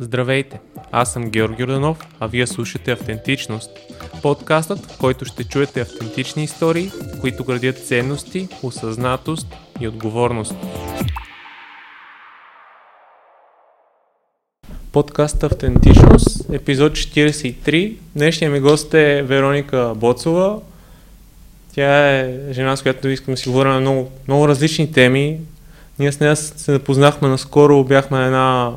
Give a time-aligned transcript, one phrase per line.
[0.00, 0.60] Здравейте!
[0.92, 3.70] Аз съм Георги Йорданов, а вие слушате Автентичност.
[4.22, 6.90] Подкастът, в който ще чуете автентични истории,
[7.20, 9.46] които градят ценности, осъзнатост
[9.80, 10.54] и отговорност.
[14.92, 17.96] Подкаст Автентичност, епизод 43.
[18.16, 20.60] Днешният ми гост е Вероника Боцова.
[21.74, 25.38] Тя е жена, с която искам да си говоря на много, много различни теми.
[25.98, 28.72] Ние с нея се запознахме наскоро, бяхме на една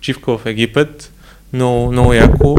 [0.00, 1.12] почивка в Египет.
[1.52, 2.56] Много, много яко.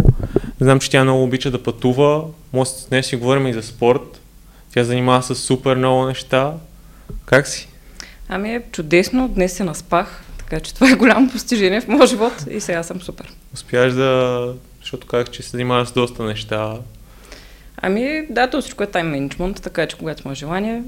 [0.60, 2.24] Знам, че тя много обича да пътува.
[2.54, 4.22] Може с нея си говорим и за спорт.
[4.74, 6.54] Тя занимава с супер много неща.
[7.26, 7.68] Как си?
[8.30, 12.34] Ами е чудесно, днес се наспах, така че това е голямо постижение в моя живот
[12.52, 13.34] и сега съм супер.
[13.54, 14.54] Успяш да...
[14.82, 16.78] Защото казах, че се занимаваш с доста неща.
[17.78, 20.84] Ами да, то всичко е тайм менеджмент, така че когато имаш желание,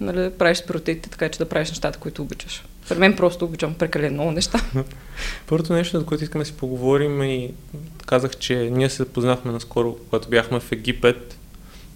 [0.00, 2.62] нали, правиш приоритетите, така че да правиш нещата, които обичаш.
[2.88, 4.60] При мен просто обичам прекалено много неща.
[5.46, 7.52] Първото нещо, за което искаме да си поговорим и
[8.06, 11.38] казах, че ние се познахме наскоро, когато бяхме в Египет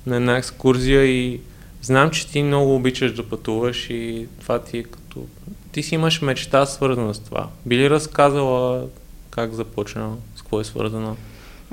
[0.06, 1.40] на една екскурзия и
[1.82, 5.26] знам, че ти много обичаш да пътуваш и това ти е като...
[5.72, 7.48] Ти си имаш мечта свързана с това.
[7.66, 8.86] Би ли разказала
[9.30, 11.16] как започна, с какво е свързана?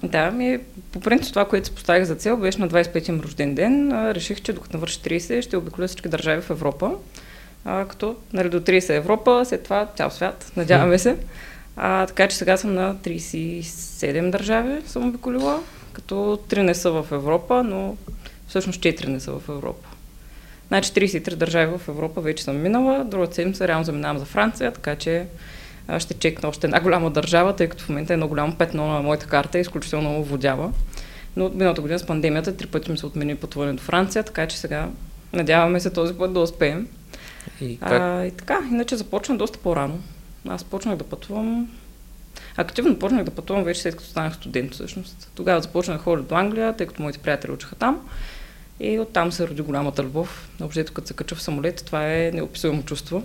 [0.04, 0.60] Да, ми,
[0.92, 3.92] по принцип това, което си поставих за цел, беше на 25-ти рожден ден.
[4.12, 6.92] Реших, че докато навърши 30, ще обиколя всички държави в Европа.
[7.66, 11.18] А, като нали, до 30 Европа, след това цял свят, надяваме се.
[11.78, 15.60] А, така че сега съм на 37 държави съм обиколила,
[15.94, 16.16] като
[16.50, 17.98] 3 не са в Европа, но
[18.48, 19.90] всъщност 4 не са в Европа.
[20.68, 24.96] Значи 33 държави в Европа вече съм минала, другата седмица реално заминавам за Франция, така
[24.96, 25.26] че
[26.00, 29.02] ще чекна още една голяма държава, тъй като в момента е едно голямо петно на
[29.02, 30.72] моята карта и изключително водява.
[31.36, 34.48] Но от миналата година с пандемията три пъти ми се отмени пътуване до Франция, така
[34.48, 34.90] че сега
[35.34, 36.88] надяваме се този път да успеем.
[37.62, 37.92] И, как?
[37.92, 40.00] а, и така, иначе започна доста по-рано.
[40.48, 41.68] Аз почнах да пътувам
[42.58, 45.32] Активно почнах да пътувам вече след като станах студент всъщност.
[45.36, 48.02] Тогава започнах да ходя до Англия, тъй като моите приятели учиха там.
[48.80, 50.50] И оттам се роди голямата любов.
[50.62, 53.24] Общо като се кача в самолет, това е неописуемо чувство.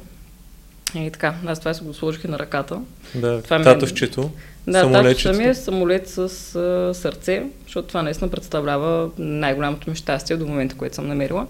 [0.94, 2.80] И така, аз това си го сложих и на ръката.
[3.14, 4.20] Да, това татовчето.
[4.66, 4.72] Ми...
[4.72, 10.36] Да, татовчето ми е самолет с а, сърце, защото това наистина представлява най-голямото ми щастие
[10.36, 11.46] до момента, което съм намерила.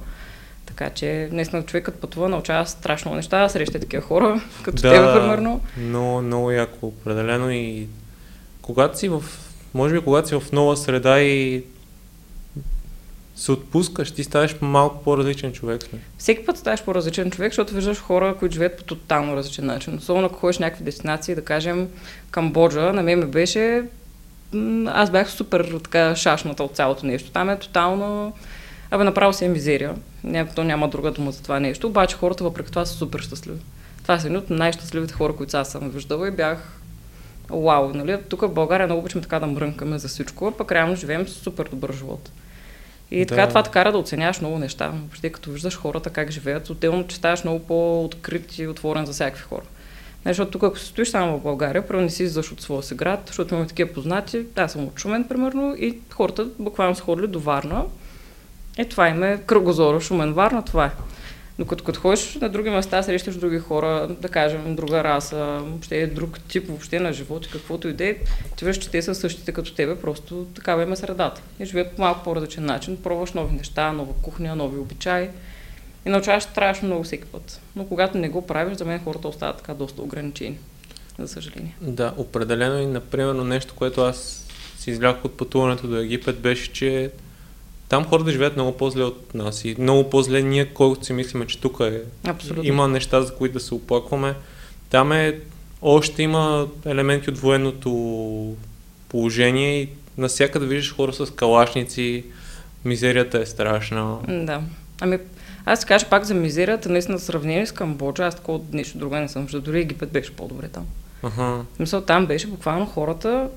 [0.70, 5.60] Така че наистина човекът пътува, научава страшно неща, среща такива хора, като да, тебе, примерно.
[5.76, 7.86] Много, много яко, определено и
[8.62, 9.24] когато си в,
[9.74, 11.64] може би когато си в нова среда и
[13.40, 15.82] се отпускаш, ти ставаш малко по-различен човек.
[15.82, 15.98] Сме.
[16.18, 19.98] Всеки път ставаш по-различен човек, защото виждаш хора, които живеят по тотално различен начин.
[19.98, 21.88] Особено ако ходиш някакви дестинации, да кажем
[22.30, 23.84] Камбоджа, на мен ме беше...
[24.86, 27.30] Аз бях супер така шашната от цялото нещо.
[27.30, 28.32] Там е тотално...
[28.90, 29.94] Абе, направо си е мизерия.
[30.24, 31.86] Ня, то няма друга дума за това нещо.
[31.86, 33.58] Обаче хората въпреки това са супер щастливи.
[34.02, 36.80] Това са едни от най-щастливите хора, които аз съм виждала и бях
[37.50, 38.18] Вау, нали?
[38.28, 41.92] Тук в България много обичаме така да мрънкаме за всичко, пък реално живеем супер добър
[41.92, 42.30] живот.
[43.10, 43.26] И да.
[43.26, 44.88] така това те кара да оценяваш много неща.
[44.88, 49.42] Въобще като виждаш хората как живеят, отделно, че ставаш много по-открит и отворен за всякакви
[49.42, 49.64] хора.
[50.26, 52.82] Не, защото тук, ако си стоиш само в България, първо не си излизаш от своя
[52.82, 54.46] си град, защото имаме такива познати.
[54.56, 57.84] Аз съм от Шумен, примерно, и хората буквално са ходили до Варна.
[58.80, 60.90] И това им е кръгозора, Шумен, Варна, това е.
[61.58, 66.40] Но като, ходиш на други места, срещаш други хора, да кажем, друга раса, въобще друг
[66.40, 68.16] тип въобще на живот и каквото и да е,
[68.56, 71.42] ти виждаш, че те са същите като тебе, просто такава има средата.
[71.60, 75.28] И живеят по малко по-различен начин, пробваш нови неща, нова кухня, нови обичаи
[76.06, 77.60] и научаваш страшно много всеки път.
[77.76, 80.58] Но когато не го правиш, за мен хората остават така доста ограничени,
[81.18, 81.76] за съжаление.
[81.80, 84.46] Да, определено и, например, нещо, което аз
[84.78, 87.10] си извлякох от пътуването до Египет, беше, че
[87.90, 91.60] там хората живеят много по-зле от нас и много по-зле ние, колкото си мислиме, че
[91.60, 92.00] тук е.
[92.24, 92.64] Абсолютно.
[92.64, 94.34] Има неща, за които да се оплакваме.
[94.90, 95.38] Там е,
[95.82, 98.56] още има елементи от военното
[99.08, 102.24] положение и насякъде виждаш хора с калашници,
[102.84, 104.18] мизерията е страшна.
[104.28, 104.62] Да.
[105.00, 105.18] Ами,
[105.64, 109.42] аз кажа пак за мизерията, наистина сравнение с Камбоджа, аз такова нещо друго не съм
[109.42, 110.86] виждал, дори Египет беше по-добре там.
[111.22, 111.64] Ага.
[111.78, 113.48] Мисъл, там беше буквално хората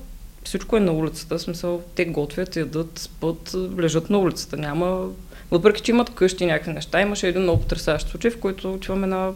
[0.44, 4.56] всичко е на улицата, смисъл, те готвят, ядат, спът, лежат на улицата.
[4.56, 5.08] Няма,
[5.50, 9.32] въпреки че имат къщи някакви неща, имаше един много потрясаващ случай, в който отиваме на...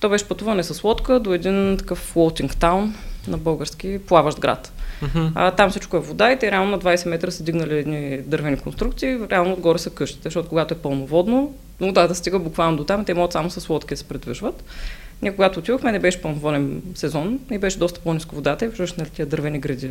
[0.00, 2.92] То беше пътуване с лодка до един такъв floating town
[3.28, 4.72] на български плаващ град.
[5.02, 5.30] Uh-huh.
[5.34, 8.56] А, там всичко е вода и те реално на 20 метра са дигнали едни дървени
[8.56, 13.14] конструкции, реално отгоре са къщите, защото когато е пълноводно, да стига буквално до там, те
[13.14, 14.64] могат само с лодки да се предвижват.
[15.24, 19.10] Ние когато отидохме, не беше пълноводен сезон и беше доста по-низко водата и виждаш нали,
[19.10, 19.90] тия дървени гради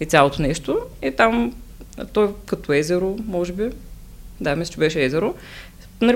[0.00, 0.78] и цялото нещо.
[1.02, 1.54] И там,
[2.12, 3.70] той като езеро, може би,
[4.40, 5.34] да, мисля, че беше езеро,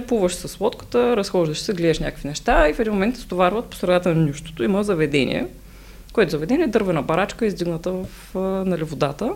[0.07, 4.15] плуваш с лодката, разхождаш се, гледаш някакви неща и в един момент стоварват по средата
[4.15, 4.63] на нищото.
[4.63, 5.47] Има заведение,
[6.13, 8.07] което заведение е дървена барачка, издигната в
[8.65, 9.33] нали, водата.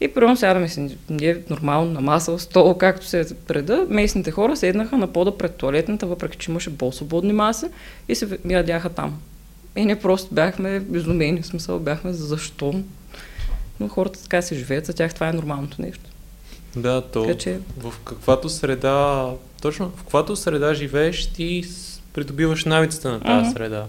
[0.00, 3.86] И примерно сядаме си ние нормално на маса, стол, както се преда.
[3.88, 7.66] Местните хора седнаха на пода пред туалетната, въпреки че имаше по-свободни маси
[8.08, 9.18] и се ядяха там.
[9.76, 12.82] И ние просто бяхме изумени, в смисъл бяхме защо.
[13.80, 16.04] Но хората така се живеят, за тях това е нормалното нещо.
[16.76, 19.28] Да, то Така че, в каквато среда,
[19.62, 21.64] точно в каквато среда живееш, ти
[22.12, 23.52] придобиваш навиците на тази Мгм.
[23.52, 23.86] среда.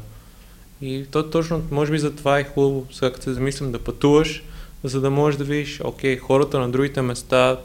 [0.82, 4.44] И то точно, може би за това е хубаво, сега като се замислям, да пътуваш,
[4.84, 7.58] за да можеш да видиш, окей, хората на другите места,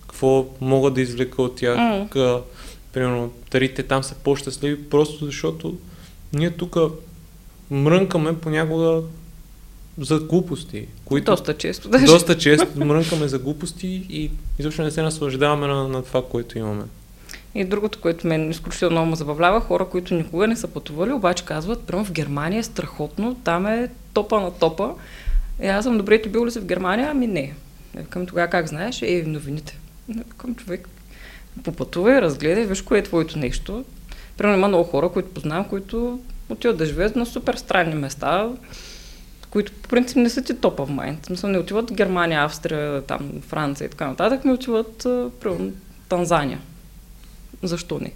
[0.00, 2.40] какво могат да извлека от тях, mm.
[2.92, 5.78] примерно, тарите там са по-щастливи, просто защото
[6.32, 6.76] ние тук
[7.70, 9.02] мрънкаме понякога
[9.98, 12.06] за глупости, които доста често даже.
[12.06, 16.84] доста често мрънкаме за глупости и изобщо не се наслаждаваме на, на това, което имаме.
[17.54, 21.44] И другото, което мен изключително много ме забавлява, хора, които никога не са пътували, обаче
[21.44, 24.94] казват, прямо в Германия е страхотно, там е топа на топа.
[25.62, 27.08] И аз съм добре, ти бил ли си в Германия?
[27.10, 27.54] Ами не.
[28.10, 29.02] Към тогава как знаеш?
[29.02, 29.78] Е, новините.
[30.36, 30.88] Към човек.
[31.64, 33.84] Попътувай, разгледай, виж кое е твоето нещо.
[34.36, 38.50] Примерно има много хора, които познавам, които отиват да живеят на супер странни места,
[39.50, 41.22] които по принцип не са ти топа в майнд.
[41.22, 45.02] В смисъл не отиват в Германия, Австрия, там, Франция и така нататък, ми отиват
[45.40, 45.72] примерно
[46.08, 46.60] Танзания.
[47.62, 48.12] Защо не?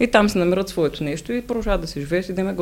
[0.00, 2.56] И там се намират своето нещо и продължават да се живеят и да им е.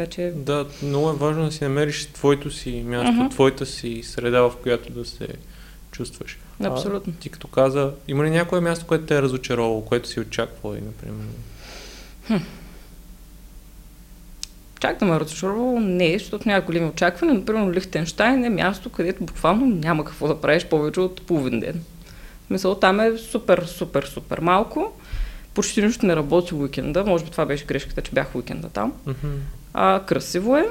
[0.00, 3.28] Така че Да, много е важно да си намериш твоето си място, Мгм.
[3.28, 5.28] твоята си среда, в която да се
[5.92, 6.38] чувстваш.
[6.64, 7.12] абсолютно.
[7.16, 10.74] А, ти като каза, има ли някое място, което те е разочаровало, което си очаквал
[10.74, 11.26] и, например?
[14.80, 17.38] Чак да ме е разочаровало, не, защото няма големи очаквания.
[17.38, 21.82] Например, Лихтенштайн е място, където буквално няма какво да правиш повече от половин ден.
[22.50, 24.92] Мисъл, там е супер, супер, супер малко.
[25.54, 27.04] Почти нищо не работи уикенда.
[27.04, 28.92] Може би това беше грешката, че бях уикенда там.
[29.06, 29.28] Мгм.
[29.74, 30.68] А, красиво е,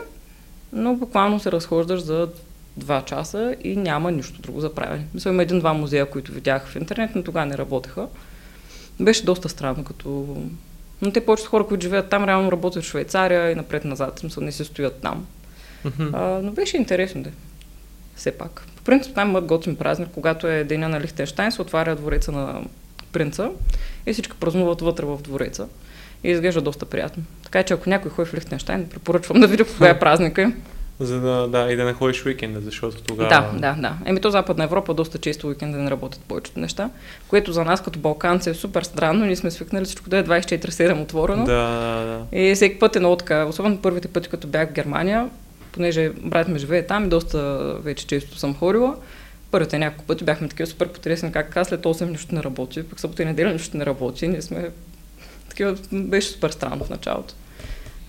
[0.74, 2.30] но буквално се разхождаш за
[2.78, 5.06] два часа и няма нищо друго за правене.
[5.14, 8.08] Мисля, има един-два музея, които видях в интернет, но тогава не работеха.
[9.00, 10.38] Беше доста странно, като...
[11.02, 14.52] Но те повечето хора, които живеят там, реално работят в Швейцария и напред-назад, смисъл не
[14.52, 15.26] се стоят там.
[16.14, 17.30] А, но беше интересно да.
[18.16, 18.66] Все пак.
[18.76, 22.62] По принцип там имат готин празник, когато е деня на Лихтенштайн, се отваря двореца на
[23.12, 23.50] принца
[24.06, 25.68] и всички празнуват вътре в двореца.
[26.24, 27.24] И изглежда доста приятно.
[27.44, 30.56] Така че ако някой ходи в Лихтенштайн, препоръчвам да види кога е празника им.
[31.00, 33.30] За да, да, и да не ходиш уикенда, защото тогава...
[33.30, 33.98] Да, да, да.
[34.06, 36.90] Еми то Западна Европа доста често уикенда не работят повечето неща,
[37.28, 39.26] което за нас като балканци е супер странно.
[39.26, 41.46] Ние сме свикнали всичко да е 24-7 отворено.
[41.46, 41.70] Да,
[42.06, 42.38] да, да.
[42.40, 45.30] И всеки път е много така, особено първите пъти, като бях в Германия,
[45.72, 47.40] понеже брат ми живее там и доста
[47.84, 48.96] вече често съм ходила.
[49.52, 53.00] Първите няколко пъти бяхме такива супер потресни, как така след 8 нищо не работи, пък
[53.00, 54.28] събота и неделя нищо не работи.
[54.28, 54.70] Ние сме
[55.50, 57.34] такива, беше супер странно в началото.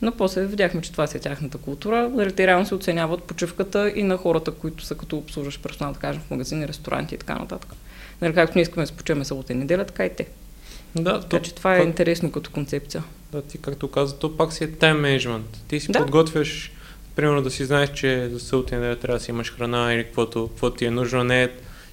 [0.02, 2.08] Но после видяхме, че това си е тяхната култура.
[2.08, 5.98] Нали, те реално се оценяват почивката и на хората, които са като обслужващ персонал, да
[5.98, 7.72] кажем, в магазини, ресторанти и така нататък.
[8.20, 10.26] Нали, както ние искаме да се почиваме събота и неделя, така и те.
[10.94, 13.02] Да, Така че това е интересно като концепция.
[13.32, 15.62] Да, ти както каза, то пак си е тайм менеджмент.
[15.68, 15.98] Ти си Да.
[15.98, 16.72] подготвяш,
[17.16, 20.04] примерно да си знаеш, че за събота и неделя трябва да си имаш храна или
[20.04, 21.48] каквото, каквото ти е нужно, не е,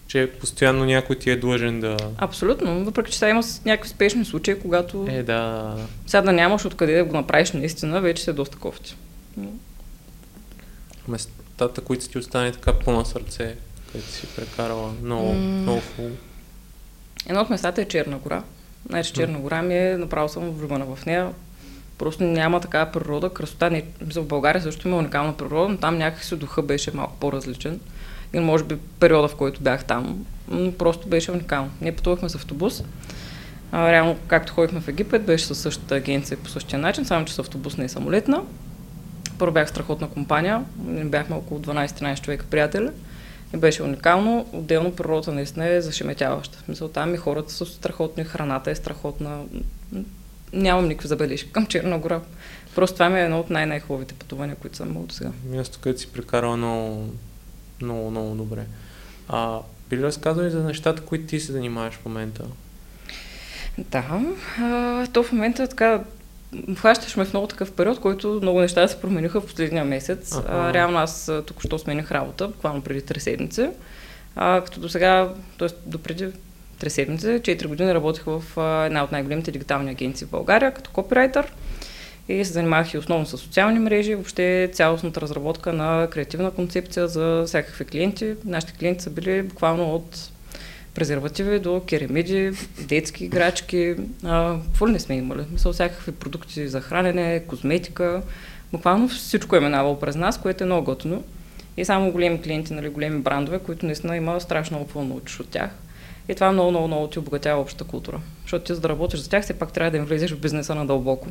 [0.07, 1.97] че постоянно някой ти е длъжен да...
[2.17, 5.75] Абсолютно, въпреки че сега има някакви спешни случаи, когато Е, да,
[6.07, 8.95] сега да нямаш откъде да го направиш наистина, вече се доста кофти.
[11.07, 13.55] Местата, които са ти останали така по на сърце,
[13.91, 15.39] където си прекарала много, М.
[15.39, 16.15] много хубаво.
[17.29, 18.43] Едно от местата е Черна гора.
[18.89, 21.31] Значи Черна гора ми е, направо съм влюбена в нея.
[21.97, 23.69] Просто няма такава природа, красота.
[23.69, 27.79] Не, в България също има уникална природа, но там някакси духа беше малко по-различен.
[28.33, 31.69] Може би периода, в който бях там, м, просто беше уникално.
[31.81, 32.83] Ние пътувахме с автобус.
[33.71, 37.33] А, реално, както ходихме в Египет, беше със същата агенция по същия начин, само че
[37.33, 38.41] с автобус не е самолетна.
[39.37, 40.63] Първо бях страхотна компания,
[41.05, 42.89] бяхме около 12-13 човека приятели.
[43.53, 44.45] И беше уникално.
[44.53, 46.57] Отделно природата наистина е зашеметяваща.
[46.57, 49.43] В Смисъл, там и хората са страхотни, храната е страхотна.
[50.53, 52.21] Нямам никакви забележки към Черна гора.
[52.75, 55.31] Просто това ми е едно от най-най-хубавите пътувания, които съм имал до сега.
[55.49, 57.09] Място, където си прекарала много,
[57.81, 58.65] много, много добре.
[59.29, 62.43] А, би ли разказали за нещата, които ти се занимаваш в момента?
[63.77, 64.21] Да,
[64.59, 66.01] а, то в момента така
[66.75, 70.35] хващаш ме в много такъв период, който много неща се промениха в последния месец.
[70.47, 73.69] А, реално аз току-що смених работа, буквално преди 3 седмици.
[74.35, 75.67] А, като до сега, т.е.
[75.85, 76.27] до преди
[76.79, 80.91] 3 седмици, 4 години работех в а, една от най-големите дигитални агенции в България, като
[80.91, 81.53] копирайтер.
[82.29, 87.43] И се занимавах и основно с социални мрежи, въобще цялостната разработка на креативна концепция за
[87.47, 88.35] всякакви клиенти.
[88.45, 90.31] Нашите клиенти са били буквално от
[90.93, 95.41] презервативи до керамиди, детски играчки, какво ли не сме имали?
[95.51, 98.21] Мисля, всякакви продукти за хранене, козметика.
[98.71, 101.23] Буквално всичко е минавало през нас, което е много готино.
[101.77, 105.69] И само големи клиенти, нали, големи брандове, които наистина има страшно много научиш от тях.
[106.29, 108.19] И това много, много, много ти обогатява общата култура.
[108.41, 110.75] Защото ти за да работиш за тях, все пак трябва да им влезеш в бизнеса
[110.75, 111.27] надълбоко.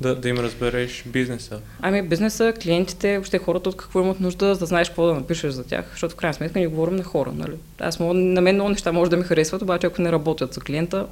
[0.00, 1.60] Да, да им разбереш бизнеса.
[1.80, 5.52] Ами бизнеса, клиентите, въобще хората от какво имат нужда, за да знаеш какво да напишеш
[5.52, 5.88] за тях.
[5.90, 7.32] Защото в крайна сметка ние говорим на хора.
[7.34, 7.54] Нали?
[7.78, 10.60] Аз мога, на мен много неща може да ми харесват, обаче ако не работят за
[10.60, 11.06] клиента,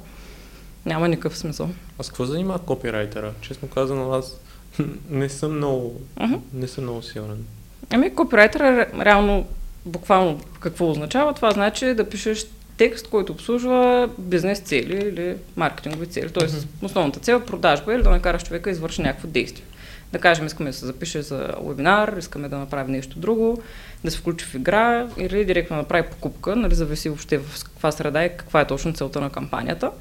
[0.85, 1.69] няма никакъв смисъл.
[1.99, 3.33] А с какво занимава копирайтера?
[3.41, 4.37] Честно казано, аз
[5.09, 6.39] не съм много, uh-huh.
[6.53, 7.45] не съм много силен.
[7.89, 9.47] Ами копирайтера реално
[9.85, 11.33] буквално какво означава?
[11.33, 12.45] Това значи да пишеш
[12.77, 16.29] текст, който обслужва бизнес цели или маркетингови цели.
[16.29, 16.85] Тоест, mm-hmm.
[16.85, 19.65] основната цел е продажба или да накараш човека да извърши някакво действие.
[20.11, 23.61] Да кажем, искаме да се запише за вебинар, искаме да направи нещо друго,
[24.03, 27.91] да се включи в игра или директно да направи покупка, нали, зависи въобще в каква
[27.91, 29.91] среда и каква е точно целта на кампанията.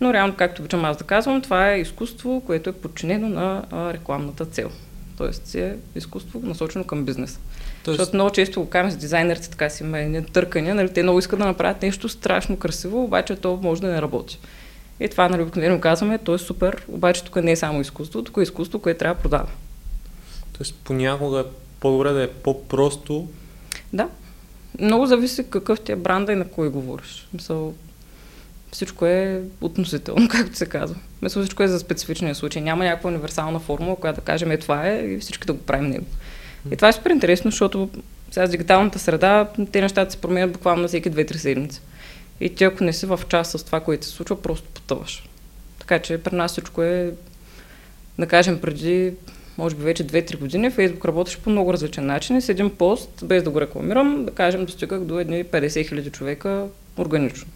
[0.00, 3.92] Но реално, както обичам аз да казвам, това е изкуство, което е подчинено на а,
[3.92, 4.70] рекламната цел.
[5.18, 7.38] Тоест е изкуство насочено към бизнеса.
[7.86, 7.98] Тоест...
[7.98, 11.18] Защото много често го казвам с дизайнерите, така си има не търкания, нали, те много
[11.18, 14.38] искат да направят нещо страшно красиво, обаче то може да не работи.
[15.00, 18.36] И това, нали, обикновено казваме, то е супер, обаче тук не е само изкуство, тук
[18.36, 19.48] е изкуство, което трябва да продава.
[20.58, 21.44] Тоест понякога е
[21.80, 23.28] по-добре да е по-просто.
[23.92, 24.08] Да.
[24.80, 27.28] Много зависи какъв ти е бранда и на кой говориш.
[27.32, 27.74] Мисъл,
[28.72, 30.96] всичко е относително, както се казва.
[31.22, 32.62] Мисля, всичко е за специфичния случай.
[32.62, 35.90] Няма някаква универсална формула, която да кажем, е това е и всички да го правим
[35.90, 36.06] него.
[36.72, 37.90] И това е супер интересно, защото
[38.30, 41.80] сега с дигиталната среда те нещата се променят буквално на всеки 2-3 седмици.
[42.40, 45.28] И ти ако не си в час с това, което се случва, просто потъваш.
[45.78, 47.12] Така че при нас всичко е,
[48.18, 49.12] да кажем, преди
[49.58, 53.10] може би вече 2-3 години, Фейсбук работеше по много различен начин и с един пост,
[53.24, 56.66] без да го рекламирам, да кажем, достигах до едни 50 хиляди човека
[56.98, 57.46] органично.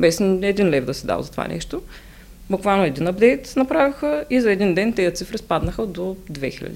[0.00, 1.82] Без един лев да се дал за това нещо.
[2.50, 6.70] Буквално един апдейт направиха и за един ден тези цифри спаднаха до 2000.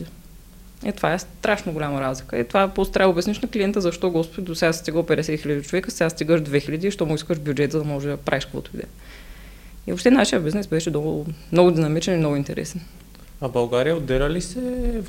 [0.86, 2.38] И това е страшно голяма разлика.
[2.38, 5.62] И това просто трябва да обясниш на клиента защо, Господи, до сега стигал 50 хиляди
[5.62, 8.70] човека, сега стигаш 2000 и що му искаш бюджет, за да може да правиш каквото
[8.74, 8.86] и да е.
[9.86, 12.80] И въобще нашия бизнес беше много, много динамичен и много интересен.
[13.40, 14.60] А България отделя ли се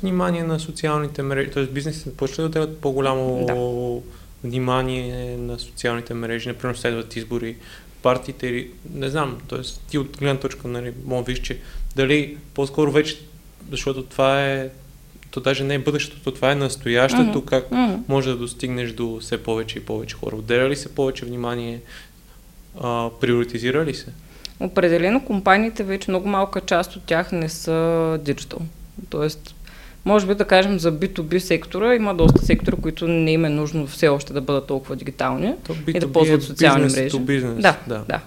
[0.02, 1.50] внимание на социалните мрежи?
[1.50, 4.48] Тоест бизнесите почва да отделят по-голямо да.
[4.48, 7.56] внимание на социалните мрежи, например следват избори,
[8.02, 9.58] партиите или не знам, т.е.
[9.90, 11.58] ти от гледна точка, нали, мога виж, че
[11.96, 13.20] дали по-скоро вече,
[13.70, 14.68] защото това е
[15.32, 17.44] то даже не е бъдещето, това е настоящето, mm-hmm.
[17.44, 17.98] как mm-hmm.
[18.08, 20.36] може да достигнеш до все повече и повече хора.
[20.36, 21.80] Отделя ли се повече внимание?
[22.80, 24.06] А, приоритизира ли се?
[24.60, 28.58] Определено компаниите вече много малка част от тях не са диджитал.
[29.10, 29.54] Тоест,
[30.04, 33.86] може би да кажем за B2B сектора, има доста сектори, които не им е нужно
[33.86, 35.54] все още да бъдат толкова дигитални
[35.86, 37.18] и да ползват е социални мрежи.
[37.18, 38.04] Бизнес, да, да.
[38.08, 38.20] да.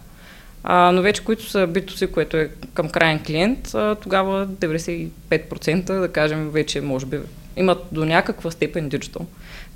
[0.67, 6.11] А, но вече които са B2C, което е към крайен клиент, а, тогава 95% да
[6.11, 7.19] кажем вече може би
[7.55, 9.25] имат до някаква степен диджитал.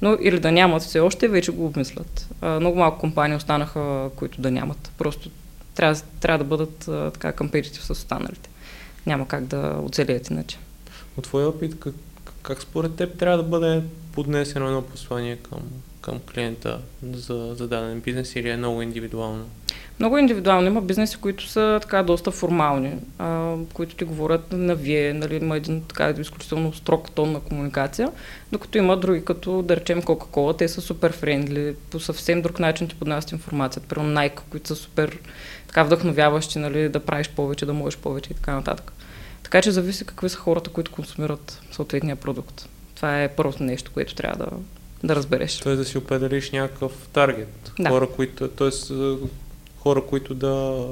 [0.01, 2.27] Но или да нямат все още, вече го обмислят.
[2.41, 4.91] А, много малко компании останаха, които да нямат.
[4.98, 5.29] Просто
[5.75, 8.50] трябва, трябва да бъдат а, така компетитив с останалите.
[9.05, 10.58] Няма как да оцелият иначе.
[11.17, 11.96] От твоя опит, как,
[12.41, 13.81] как според теб трябва да бъде
[14.13, 15.60] поднесено едно послание към,
[16.01, 16.79] към клиента
[17.12, 19.46] за, за даден бизнес или е много индивидуално?
[20.00, 20.68] Много индивидуално.
[20.68, 25.58] Има бизнеси, които са така доста формални, а, които ти говорят на вие, нали, има
[25.58, 28.12] един така изключително строг тон на комуникация,
[28.51, 32.88] докато има други, като да речем Coca-Cola, те са супер френдли, по съвсем друг начин
[32.88, 33.88] ти поднасят информацията.
[33.88, 35.20] Примерно Nike, които са супер
[35.68, 38.94] така вдъхновяващи, нали, да правиш повече, да можеш повече и така нататък.
[39.44, 42.70] Така че зависи какви са хората, които консумират съответния продукт.
[42.96, 44.51] Това е първото нещо, което трябва да,
[45.03, 45.58] да разбереш.
[45.58, 47.72] Тоест да си определиш някакъв таргет.
[47.79, 47.89] Да.
[47.89, 48.70] Хора, които, т.е.
[49.79, 50.86] хора, които да,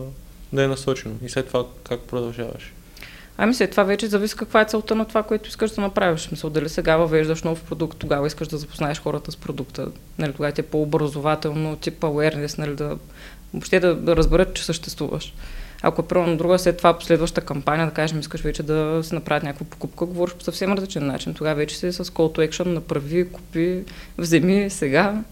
[0.53, 1.15] да е насочено.
[1.23, 2.73] И след това как продължаваш?
[3.37, 6.31] Ами след това вече зависи каква е целта на това, което искаш да направиш.
[6.31, 9.87] Мисъл, дали сега въвеждаш нов продукт, тогава искаш да запознаеш хората с продукта.
[10.17, 12.97] Нали, тогава ти е по-образователно, тип awareness, нали, да,
[13.53, 15.33] въобще да, да разберат, че съществуваш.
[15.81, 19.45] Ако е на друга, след това последваща кампания, да кажем, искаш вече да се направи
[19.45, 21.33] някаква покупка, говориш по съвсем различен начин.
[21.33, 23.83] Тогава вече си с call to action, направи, купи,
[24.17, 25.23] вземи сега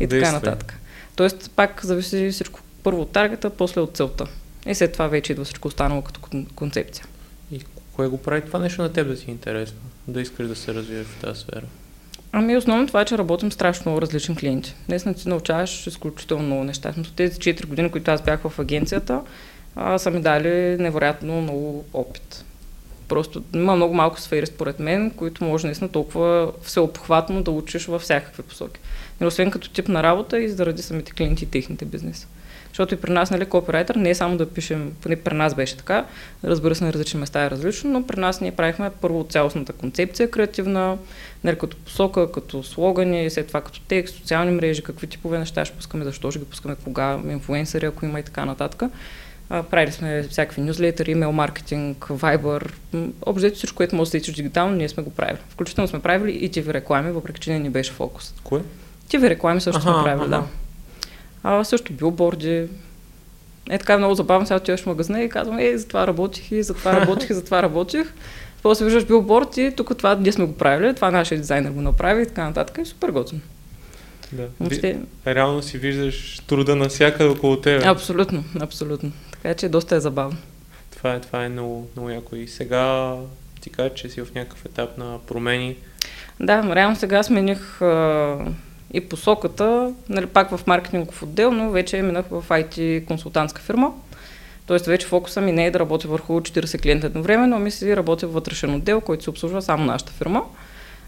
[0.00, 0.78] и така нататък.
[1.16, 4.26] Тоест, пак зависи всичко първо от таргета, после от целта.
[4.66, 6.20] И след това вече идва всичко останало като
[6.54, 7.06] концепция.
[7.52, 7.60] И
[7.92, 9.78] кое го прави това нещо на теб да си е интересно?
[10.08, 11.66] Да искаш да се развиеш в тази сфера?
[12.32, 14.74] Ами основно това е, че работим страшно много различни клиенти.
[14.86, 16.94] Днес не си научаваш изключително много неща.
[16.96, 19.20] Но тези 4 години, които аз бях в агенцията,
[19.76, 22.44] а, са ми дали невероятно много опит.
[23.08, 28.02] Просто има много малко сфери, според мен, които може наистина толкова всеобхватно да учиш във
[28.02, 28.80] всякакви посоки.
[29.22, 32.26] И освен като тип на работа и заради самите клиенти и техните бизнеси.
[32.74, 35.76] Защото и при нас, нали, копирайтер не е само да пишем, поне при нас беше
[35.76, 36.04] така,
[36.44, 40.30] разбира се, на различни места е различно, но при нас ние правихме първо цялостната концепция
[40.30, 40.98] креативна,
[41.44, 45.76] нали, като посока, като слогани, след това като текст, социални мрежи, какви типове неща ще
[45.76, 48.82] пускаме, защо ще ги пускаме, кога, инфуенсъри, ако има и така нататък.
[49.50, 52.72] А, правили сме всякакви нюзлетери, имейл маркетинг, Viber,
[53.26, 55.38] общо всичко, което може да се дигитално, ние сме го правили.
[55.48, 58.34] Включително сме правили и TV реклами, въпреки че не ни беше фокус.
[58.44, 58.60] Кое?
[59.08, 60.44] TV реклами също аха, сме правили, да.
[61.44, 62.68] А, също билборди.
[63.70, 66.62] Е така много забавно, сега отиваш в магазина и казвам, е, за това работих и
[66.62, 68.12] за това работих и за това работих.
[68.62, 72.22] После виждаш билборд и тук това ние сме го правили, това нашия дизайнер го направи
[72.22, 72.78] и така нататък.
[72.82, 73.40] И супер готино.
[74.32, 74.48] Да.
[74.60, 74.98] Въобще...
[75.26, 77.84] Реално си виждаш труда навсякъде около теб.
[77.84, 79.12] Абсолютно, абсолютно.
[79.30, 80.36] Така че доста е забавно.
[80.96, 82.36] Това е, това е много, много яко.
[82.36, 83.14] И сега
[83.60, 85.76] ти кажа, че си в някакъв етап на промени.
[86.40, 88.38] Да, реално сега смених а,
[88.94, 93.92] и посоката, нали, пак в маркетингов отдел, но вече минах в IT консултантска фирма.
[94.66, 98.26] Тоест вече фокуса ми не е да работя върху 40 клиента едновременно, ами си работя
[98.26, 100.42] в вътрешен отдел, който се обслужва само нашата фирма.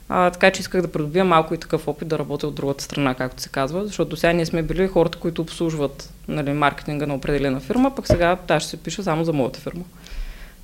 [0.08, 3.14] А, така че исках да придобия малко и такъв опит да работя от другата страна,
[3.14, 7.14] както се казва, защото до сега ние сме били хората, които обслужват нали, маркетинга на
[7.14, 9.84] определена фирма, пък сега аз ще се пиша само за моята фирма.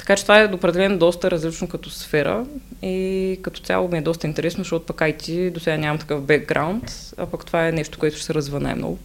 [0.03, 2.47] Така че това е определено доста различно като сфера
[2.83, 6.85] и като цяло ми е доста интересно, защото пък IT до сега нямам такъв бекграунд,
[7.17, 8.99] а пък това е нещо, което ще се развива най-много.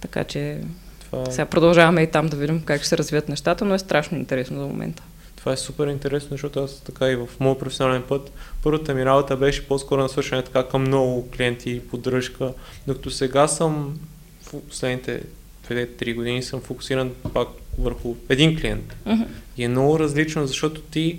[0.00, 0.58] Така че
[1.00, 1.30] това...
[1.30, 4.60] сега продължаваме и там да видим как ще се развият нещата, но е страшно интересно
[4.60, 5.02] за момента.
[5.36, 8.32] Това е супер интересно, защото аз така и в моят професионален път,
[8.62, 12.52] първата ми работа беше по-скоро насочена така към много клиенти и поддръжка,
[12.86, 13.98] докато сега съм
[14.42, 15.22] в последните
[15.68, 18.96] 2-3 години съм фокусиран пак върху един клиент.
[19.06, 19.26] Uh-huh.
[19.56, 21.18] И е много различно, защото ти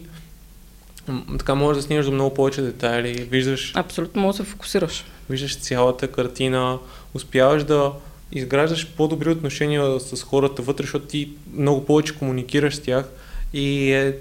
[1.38, 3.72] така можеш да снимаш до много повече детайли, виждаш...
[3.75, 5.05] Абсолютно можеш да се фокусираш.
[5.29, 6.79] Виждаш цялата картина,
[7.13, 7.91] успяваш да
[8.31, 13.10] изграждаш по-добри отношения с хората вътре, защото ти много повече комуникираш с тях
[13.53, 14.17] и е,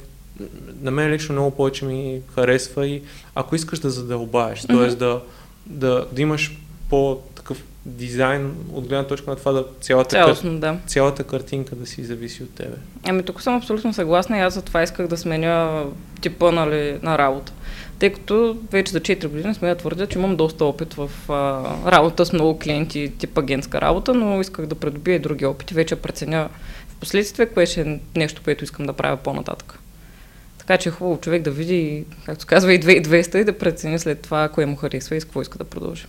[0.81, 3.03] на мен лично много повече ми харесва и
[3.35, 4.89] ако искаш да задълбаеш, mm-hmm.
[4.89, 4.97] т.е.
[4.97, 5.21] Да,
[5.67, 6.57] да, да имаш
[6.91, 7.30] по-такъв
[7.91, 10.77] дизайн от гледна точка на това да цялата, Цялостно, да.
[10.87, 12.77] цялата картинка да си зависи от тебе.
[13.05, 15.85] Ами тук съм абсолютно съгласна и аз за това исках да сменя
[16.21, 17.53] типа нали, на работа.
[17.99, 21.63] Тъй като вече за 4 години сме да твърдя, че имам доста опит в а,
[21.93, 25.75] работа с много клиенти, тип агентска работа, но исках да придобия и други опити.
[25.75, 26.49] Вече преценя
[26.89, 29.79] в последствие, кое ще е нещо, което искам да правя по-нататък.
[30.59, 34.21] Така че е хубаво човек да види, както казва, и 2200 и да прецени след
[34.21, 36.07] това, кое му харесва и с какво иска да продължи.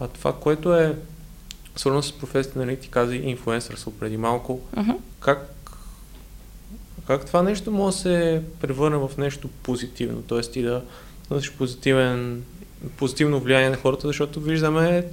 [0.00, 0.96] А това, което е
[1.76, 4.96] свързано с професията, нали, ти каза инфуенсър преди малко, uh-huh.
[5.20, 5.54] как,
[7.06, 10.40] как това нещо може да се превърне в нещо позитивно, т.е.
[10.40, 10.82] ти да
[11.30, 12.44] дадеш позитивен,
[12.96, 15.06] позитивно влияние на хората, защото виждаме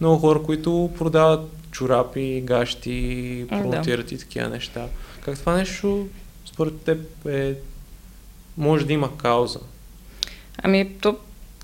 [0.00, 4.14] много хора, които продават чорапи, гащи, промотират да.
[4.14, 4.86] и такива неща.
[5.24, 6.08] Как това нещо
[6.44, 7.54] според теб е,
[8.56, 9.60] може да има кауза?
[10.62, 11.16] Ами, то,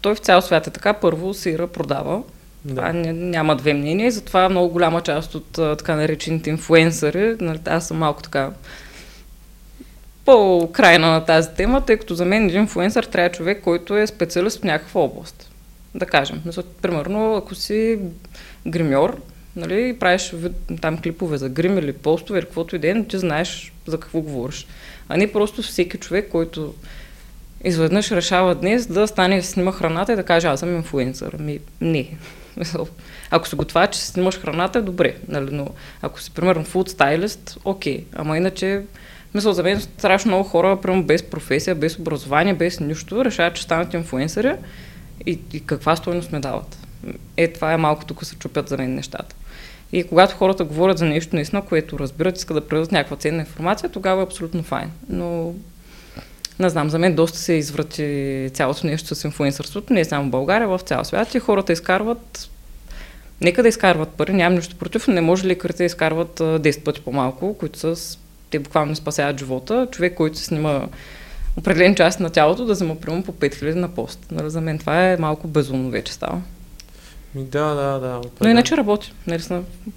[0.03, 0.93] той в цял свят е така.
[0.93, 2.23] Първо, сира продава,
[2.65, 2.75] да.
[2.75, 7.89] Това няма две мнения и затова много голяма част от така наречените инфуенсъри, нали, аз
[7.89, 8.51] съм малко така
[10.25, 14.61] по-крайна на тази тема, тъй като за мен един инфуенсър трябва човек, който е специалист
[14.61, 15.51] в някаква област.
[15.95, 16.43] Да кажем.
[16.83, 17.99] Примерно, ако си
[18.67, 19.21] гримьор,
[19.57, 20.35] нали, правиш
[20.81, 24.21] там клипове за грим или постове или каквото и да но ти знаеш за какво
[24.21, 24.67] говориш.
[25.09, 26.75] А не просто всеки човек, който
[27.65, 31.37] изведнъж решава днес да стане да снима храната и да каже, аз съм инфуенсър.
[31.39, 32.09] Ами, не.
[33.31, 35.17] Ако си готова, че си снимаш храната, е добре.
[35.29, 35.49] Нали?
[35.53, 35.69] Но
[36.03, 38.05] ако си, примерно, фуд стайлист, окей.
[38.15, 38.83] Ама иначе,
[39.35, 43.63] мисля, за мен страшно много хора, примерно, без професия, без образование, без нищо, решават, че
[43.63, 44.53] станат инфуенсъри
[45.27, 46.79] и, и каква стойност ме дават.
[47.37, 49.37] Е, това е малко тук се чупят за мен нещата.
[49.93, 53.91] И когато хората говорят за нещо наистина, което разбират, искат да предадат някаква ценна информация,
[53.91, 54.91] тогава е абсолютно файн.
[55.09, 55.55] Но
[56.61, 60.69] не знам, за мен доста се изврати цялото нещо с инфуенсърството, не само в България,
[60.69, 62.51] в цял свят и хората изкарват
[63.41, 67.55] Нека да изкарват пари, нямам нищо против, не може ли да изкарват 10 пъти по-малко,
[67.55, 68.19] които с
[68.51, 69.89] те буквално спасяват живота.
[69.91, 70.87] Човек, който се снима
[71.57, 74.27] определен част на тялото, да взема примерно по 5000 на пост.
[74.31, 76.41] Нали, за мен това е малко безумно вече става.
[77.35, 78.17] Да, да, да.
[78.17, 78.33] Определен.
[78.41, 79.13] Но иначе работи.
[79.27, 79.43] Нали,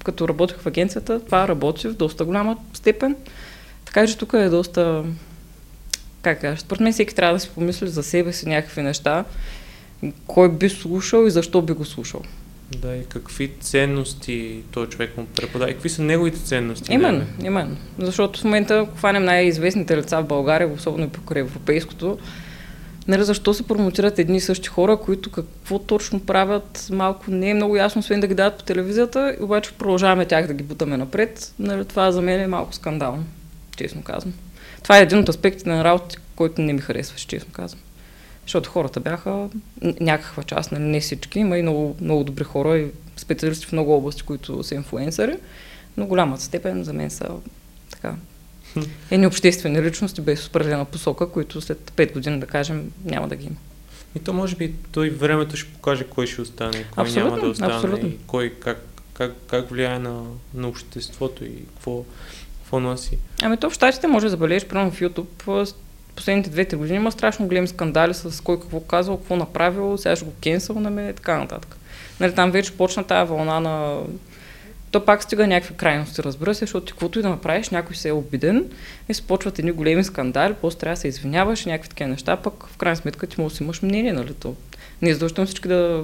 [0.03, 3.15] като работих в агенцията, това работи в доста голяма степен.
[3.85, 5.03] Така че тук е доста
[6.23, 9.25] как кажа, според мен всеки трябва да си помисли за себе си някакви неща,
[10.27, 12.21] кой би слушал и защо би го слушал.
[12.77, 16.93] Да, и какви ценности този човек му преподава и какви са неговите ценности?
[16.93, 17.47] Именно, не?
[17.47, 17.77] именно.
[17.99, 22.17] Защото в момента, ако хванем най-известните лица в България, особено покрай европейското,
[23.07, 27.53] Нали, защо се промотират едни и същи хора, които какво точно правят, малко не е
[27.53, 30.97] много ясно, освен да ги дадат по телевизията, и обаче продължаваме тях да ги бутаме
[30.97, 31.53] напред.
[31.59, 33.23] Нали, това за мен е малко скандално,
[33.77, 34.33] честно казвам.
[34.83, 37.81] Това е един от аспектите на работа, който не ми харесваше, честно казвам.
[38.43, 39.49] Защото хората бяха
[39.81, 43.95] някаква част, нали, не всички, има и много, много добри хора и специалисти в много
[43.95, 45.37] области, които са инфлуенсъри,
[45.97, 47.29] но голямата степен за мен са
[47.91, 48.15] така
[49.11, 53.45] едни обществени личности без определена посока, които след 5 години, да кажем, няма да ги
[53.45, 53.55] има.
[54.15, 57.47] И то може би той времето ще покаже кой ще остане, кой абсолютно, няма да
[57.47, 58.07] остане, абсолютно.
[58.09, 62.03] и кой как, как, как влияе на, на обществото и какво,
[62.73, 63.17] какво носи.
[63.41, 65.73] Ами то в щатите може да забележиш, примерно в YouTube,
[66.15, 70.25] последните 2-3 години има страшно големи скандали с кой какво казал, какво направил, сега ще
[70.25, 71.77] го кенсълнаме и така нататък.
[72.19, 74.01] Нали, там вече почна тази вълна на
[74.91, 78.09] то пак стига някакви крайности, разбира се, защото ти каквото и да направиш, някой се
[78.09, 78.65] е обиден
[79.09, 82.35] и се почват едни големи скандали, после трябва да се извиняваш и някакви такива неща,
[82.35, 84.55] пък в крайна сметка ти може да си имаш мнение, нали то.
[85.01, 86.03] Не е задължително всички да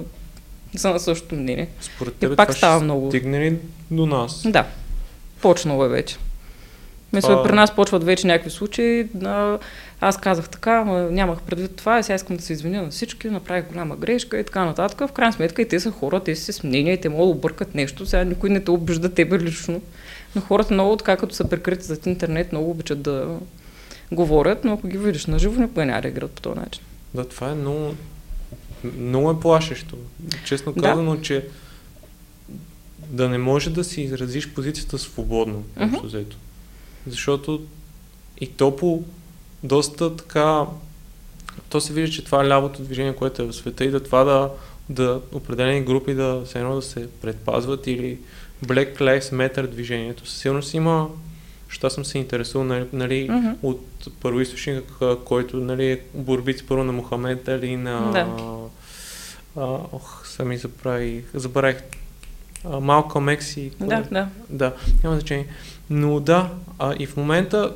[0.76, 1.68] са на същото мнение.
[1.80, 3.08] Според И тебе пак това става ще много.
[3.10, 3.58] стигне ли
[3.90, 4.42] до нас?
[4.46, 4.66] Да,
[5.40, 6.16] почнало е вече.
[7.12, 9.06] Мисля, Това- при нас почват вече някакви случаи.
[9.14, 9.58] На...
[10.00, 13.30] Аз казах така, ама нямах предвид това, и сега искам да се извиня на всички,
[13.30, 15.08] направих голяма грешка и така нататък.
[15.08, 17.74] В крайна сметка и те са хора, те си с мнение, те могат да объркат
[17.74, 18.06] нещо.
[18.06, 19.80] Сега никой не те обижда тебе лично.
[20.36, 23.38] Но хората много, така като са прикрити зад интернет, много обичат да
[24.12, 26.82] говорят, но ако ги видиш на живо, никога няма да играят по този начин.
[27.14, 27.94] Да, това е много,
[28.98, 29.96] много е плашещо.
[30.44, 30.82] Честно Да.
[30.82, 31.46] казано, че
[33.08, 35.62] да не може да си изразиш позицията свободно,
[36.04, 36.36] взето.
[37.06, 37.62] Защото
[38.40, 39.02] и то по
[39.62, 40.66] доста така...
[41.68, 44.24] То се вижда, че това е лявото движение, което е в света и да това
[44.24, 44.50] да,
[44.88, 48.18] да определени групи да все едно да се предпазват или
[48.66, 50.26] Black Lives Matter движението.
[50.26, 51.08] Със сигурност има,
[51.68, 53.48] защото съм се интересувал нали, нали, Мгм.
[53.62, 58.10] от първоисточника, който нали, е борбиц първо на Мохамед Али на...
[58.12, 58.26] Да.
[59.56, 61.76] А, ох, сами забравих, забравих.
[62.64, 63.70] А, Малкъм Екс и...
[63.80, 64.28] Да, да.
[64.48, 64.72] Да,
[65.04, 65.46] няма значение.
[65.90, 67.72] Но да, а, и в момента,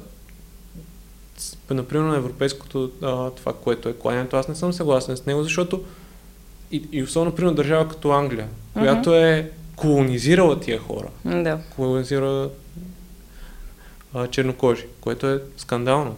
[1.70, 5.84] например, на европейското, а, това, което е кланянето, аз не съм съгласен с него, защото
[6.72, 11.58] и, и особено, например, държава като Англия, която е колонизирала тия хора, Да.
[11.76, 12.50] колонизира
[14.14, 16.16] а, чернокожи, което е скандално.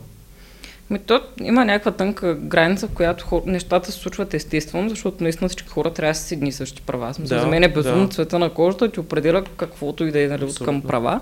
[0.90, 3.42] Ми, то има някаква тънка граница, в която хор...
[3.46, 7.14] нещата се случват естествено, защото наистина всички хора трябва да са едни същи права.
[7.14, 8.12] Смисъл, Да, за мен е безумно да.
[8.12, 11.20] цвета на кожата, ти определя каквото и да е нали, от към права.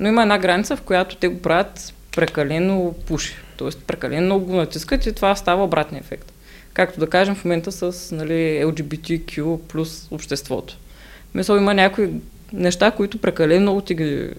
[0.00, 3.36] Но има една граница, в която те го правят прекалено пуши.
[3.56, 6.32] Тоест прекалено много го натискат и това става обратния ефект.
[6.72, 10.76] Както да кажем в момента с нали, LGBTQ плюс обществото.
[11.34, 12.10] Мисъл, има някои
[12.52, 14.30] неща, които прекалено много ти ги,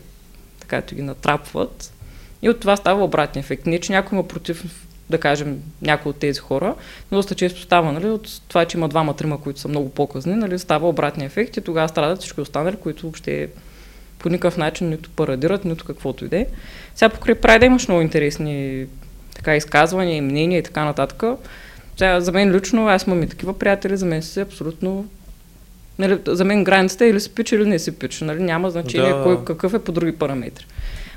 [0.59, 1.93] така, ти ги натрапват
[2.41, 3.65] и от това става обратния ефект.
[3.65, 4.63] Не, че някой има против,
[5.09, 6.75] да кажем, някой от тези хора,
[7.11, 10.59] но доста често става, нали, от това, че има двама-трима, които са много по-късни, нали,
[10.59, 13.47] става обратния ефект и тогава страдат всички останали, които въобще
[14.19, 16.45] по никакъв начин нито парадират, нито каквото и да е.
[16.95, 18.85] Сега покрай Прайда имаш много интересни
[19.35, 21.23] така, изказвания и мнения и така нататък.
[21.97, 25.05] Сега, за мен лично, аз имам и такива приятели, за мен си абсолютно
[25.99, 28.21] Нали, за мен границата е или си пич, или не си пич.
[28.21, 29.23] Нали, няма значение Да.
[29.23, 30.65] кой какъв е по други параметри.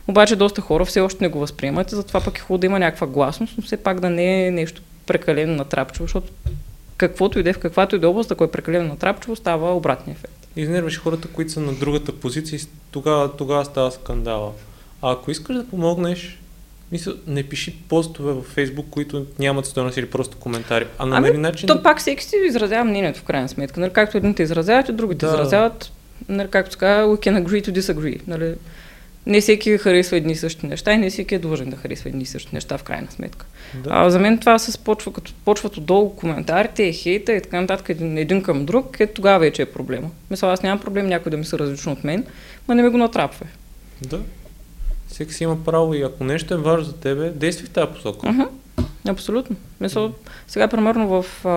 [0.09, 2.79] Обаче доста хора все още не го възприемат и затова пък е хубаво да има
[2.79, 6.33] някаква гласност, но все пак да не е нещо прекалено натрапчиво, защото
[6.97, 9.77] каквото и да е, в каквато и да е област, ако е прекалено натрапчиво, става
[9.77, 10.47] обратния ефект.
[10.57, 14.53] Изнервиш хората, които са на другата позиция и тогава, тогава става скандала.
[15.03, 16.41] А ако искаш да помогнеш,
[16.93, 21.67] мисля, не пиши постове във Фейсбук, които нямат стойност или просто коментари, а намери начин
[21.67, 23.81] То пак всеки си изразява мнението в крайна сметка.
[23.81, 25.33] Нали, както едните изразяват, и другите Да.
[25.33, 25.93] изразяват.
[26.29, 28.21] Нали, както така, we can agree to disagree.
[28.27, 28.55] Нали,
[29.27, 32.23] не всеки харесва едни и същи неща и не всеки е длъжен да харесва едни
[32.23, 33.47] и същи неща в крайна сметка.
[33.75, 33.91] Да.
[33.93, 37.89] А, за мен това се почва, като почват отдолу коментарите, е хейта и така нататък
[37.89, 40.11] един, един към друг, е тогава вече е проблема.
[40.31, 42.27] Мисля, аз нямам проблем някой да ми се различно от мен,
[42.69, 43.47] но не ми го натрапва.
[44.07, 44.21] да.
[45.09, 48.33] Всеки си има право и ако нещо е важно за тебе, действай в тази посока.
[48.33, 48.43] Мгм.
[49.09, 49.57] Абсолютно.
[49.81, 50.13] Мисля,
[50.49, 51.27] сега примерно в...
[51.45, 51.51] А,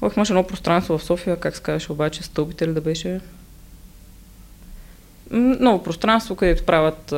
[0.00, 3.20] в имаше едно пространство в София, как се казваше обаче, стълбите ли да беше?
[5.30, 7.16] Ново пространство, където правят а,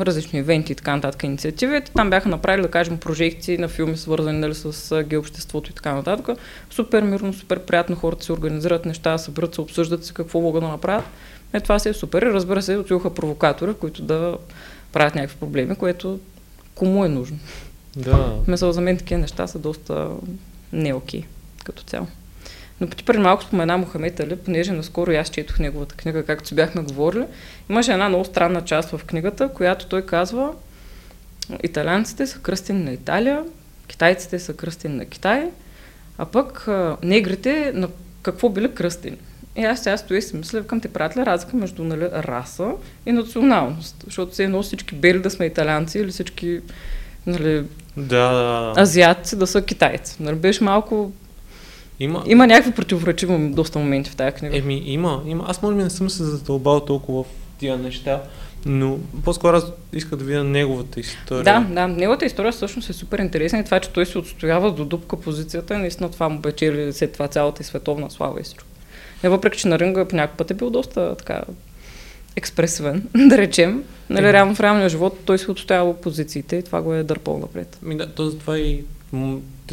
[0.00, 1.80] различни ивенти и така нататък инициативи.
[1.94, 5.94] Там бяха направили, да кажем, прожекции на филми, свързани нали, с а, геообществото и така
[5.94, 6.38] нататък.
[6.70, 10.68] Супер мирно, супер приятно, хората си организират неща, събират се, обсъждат се какво могат да
[10.68, 11.04] направят.
[11.52, 12.22] Е, това си е супер.
[12.22, 14.36] И разбира се, отидоха провокатори, които да
[14.92, 16.20] правят някакви проблеми, което
[16.74, 17.38] кому е нужно.
[17.96, 18.34] Да.
[18.48, 20.08] Мисъл, за мен такива неща са доста
[20.72, 21.24] не окей
[21.64, 22.06] като цяло.
[22.80, 26.54] Но ти преди малко спомена Мохамед Али, понеже наскоро аз четох неговата книга, както си
[26.54, 27.24] бяхме говорили.
[27.70, 30.52] Имаше една много странна част в книгата, която той казва,
[31.62, 33.42] италианците са кръстени на Италия,
[33.88, 35.50] китайците са кръстени на Китай,
[36.18, 36.68] а пък
[37.02, 37.88] негрите на
[38.22, 39.16] какво били кръстени.
[39.56, 42.70] И аз сега стоя и си мисля, към те правят ли разлика между нали, раса
[43.06, 43.96] и националност?
[44.04, 46.60] Защото се едно всички бели да сме италианци или всички
[47.26, 47.64] нали,
[47.96, 48.80] Да, да.
[48.80, 50.16] азиатци да са китайци.
[50.20, 51.12] Нали, беше малко...
[52.00, 54.58] Има, Има някакви противоречиви доста моменти в тази книга.
[54.58, 55.44] Еми, има, има.
[55.48, 57.26] Аз може би не съм се задълбал толкова в
[57.58, 58.22] тия неща,
[58.66, 61.44] но по-скоро аз исках да видя неговата история.
[61.44, 61.88] Да, да.
[61.88, 65.78] Неговата история всъщност е супер интересна и това, че той се отстоява до дупка позицията,
[65.78, 68.68] наистина това му печели след това цялата и световна слава и всичко.
[69.24, 71.42] Не въпреки, че на ринга по някакъв път е бил доста така
[72.36, 73.84] експресивен, да речем.
[74.10, 77.78] Нали, реално в реалния живот той се отстоява позициите и това го е дърпал напред.
[77.82, 78.84] Ми да, то затова и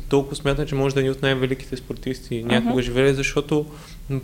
[0.10, 2.82] толкова смятам, че може да е един от най-великите спортисти някога Мгм.
[2.82, 3.65] живели, защото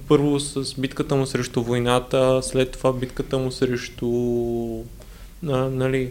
[0.08, 4.08] първо с битката му срещу войната, след това битката му срещу
[5.48, 6.10] а, нали,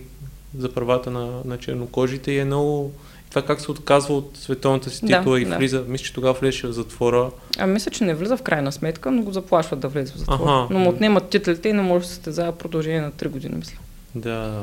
[0.59, 2.93] за правата на, на чернокожите и е много
[3.31, 5.57] това как се отказва от световната си Да, титла и да.
[5.57, 7.31] влиза, мисля, че тогава влезеше в затвора.
[7.59, 10.35] А мисля, че не влиза в крайна сметка, но го заплашват да влезе в затвор.
[10.49, 10.67] Аха.
[10.71, 13.77] Но му отнемат титлите и не може да се състезава продължение на 3 години, мисля.
[14.15, 14.63] да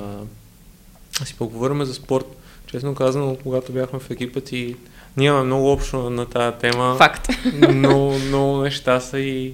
[1.25, 2.25] си поговорим за спорт.
[2.75, 4.75] Честно казано, когато бяхме в екипа ти,
[5.17, 6.95] ние имаме много общо на, тази тема.
[6.97, 7.27] Факт.
[7.69, 9.53] много, много неща са и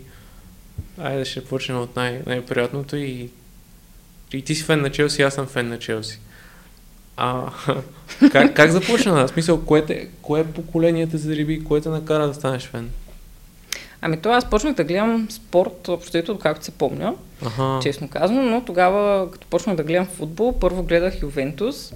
[0.98, 3.30] айде ще почнем от най- най-приятното и
[4.34, 6.20] и ти си фен на Челси, аз съм фен на Челси.
[7.18, 7.52] А,
[8.32, 9.28] как, как започна?
[9.28, 12.90] В смисъл, кое, те, кое поколение те зариби, кое те накара да станеш фен?
[14.02, 17.80] Ами това аз почнах да гледам спорт, общо както се помня, Аха.
[17.84, 21.94] честно казано, но тогава, като почнах да гледам футбол, първо гледах Ювентус,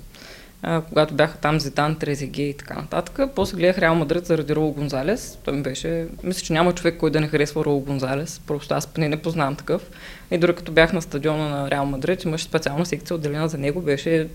[0.89, 3.19] когато бяха там Зидан, Трезеге и така нататък.
[3.36, 5.38] После гледах Реал Мадрид заради Роу Гонзалес.
[5.45, 6.08] Той ми беше...
[6.23, 8.41] Мисля, че няма човек, който да не харесва Роу Гонзалес.
[8.47, 9.89] Просто аз поне не познавам такъв.
[10.32, 13.82] И дори като бях на стадиона на Реал Мадрид, имаше специална секция отделена за него.
[13.82, 14.28] Беше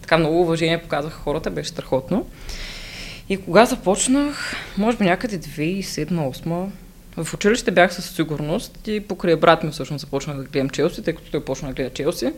[0.00, 2.26] така много уважение показаха хората, беше страхотно.
[3.28, 6.66] И кога започнах, може би някъде 2007-2008,
[7.16, 11.14] в училище бях със сигурност и покрай брат ми всъщност започнах да гледам Челси, тъй
[11.14, 12.32] като той почна да гледа Челси.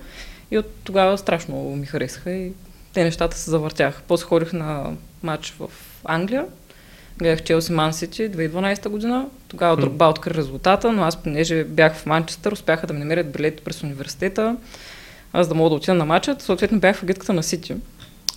[0.51, 2.53] И от тогава страшно ми харесаха и
[2.93, 4.03] те нещата се завъртяха.
[4.09, 4.85] После ходих на
[5.23, 5.69] матч в
[6.05, 6.45] Англия,
[7.19, 9.27] гледах Челси Ман Сити 2012 година.
[9.49, 9.81] Тогава Хм.
[9.81, 13.83] Дрогба откри резултата, но аз понеже бях в Манчестър, успяха да ми намерят билети през
[13.83, 14.57] университета,
[15.33, 16.43] аз да мога да отида на матчът.
[16.43, 17.75] Съответно бях в агитката на Сити.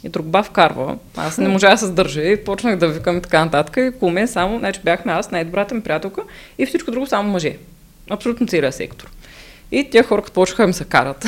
[0.03, 0.97] И Дрогба вкарва.
[1.17, 3.77] Аз не можа да се сдържа и почнах да викам и така нататък.
[3.77, 6.21] И около мен само, значи бяхме аз, най-добрата ми приятелка
[6.57, 7.57] и всичко друго само мъже.
[8.09, 9.11] Абсолютно целият сектор.
[9.71, 11.25] И тия хора като почнаха ми се карат.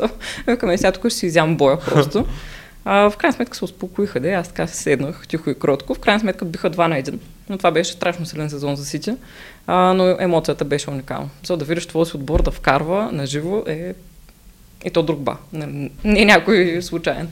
[0.46, 2.26] Викаме, сега тук ще си изям боя просто.
[2.90, 5.94] А, в крайна сметка се успокоиха, да, аз така се седнах тихо и кротко.
[5.94, 7.20] В крайна сметка биха два на един.
[7.48, 9.14] Но това беше страшно силен сезон за Сити.
[9.66, 11.28] А, но емоцията беше уникална.
[11.46, 13.94] За да видиш твой си отбор да вкарва на живо е
[14.84, 15.36] и то друг ба.
[15.52, 17.28] Не, не някой случайен.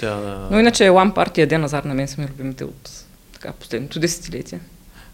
[0.00, 0.48] Да, да.
[0.50, 2.90] Но иначе Лампард и Еден Назар на мен са ми любимите от
[3.32, 4.60] така, последното десетилетие.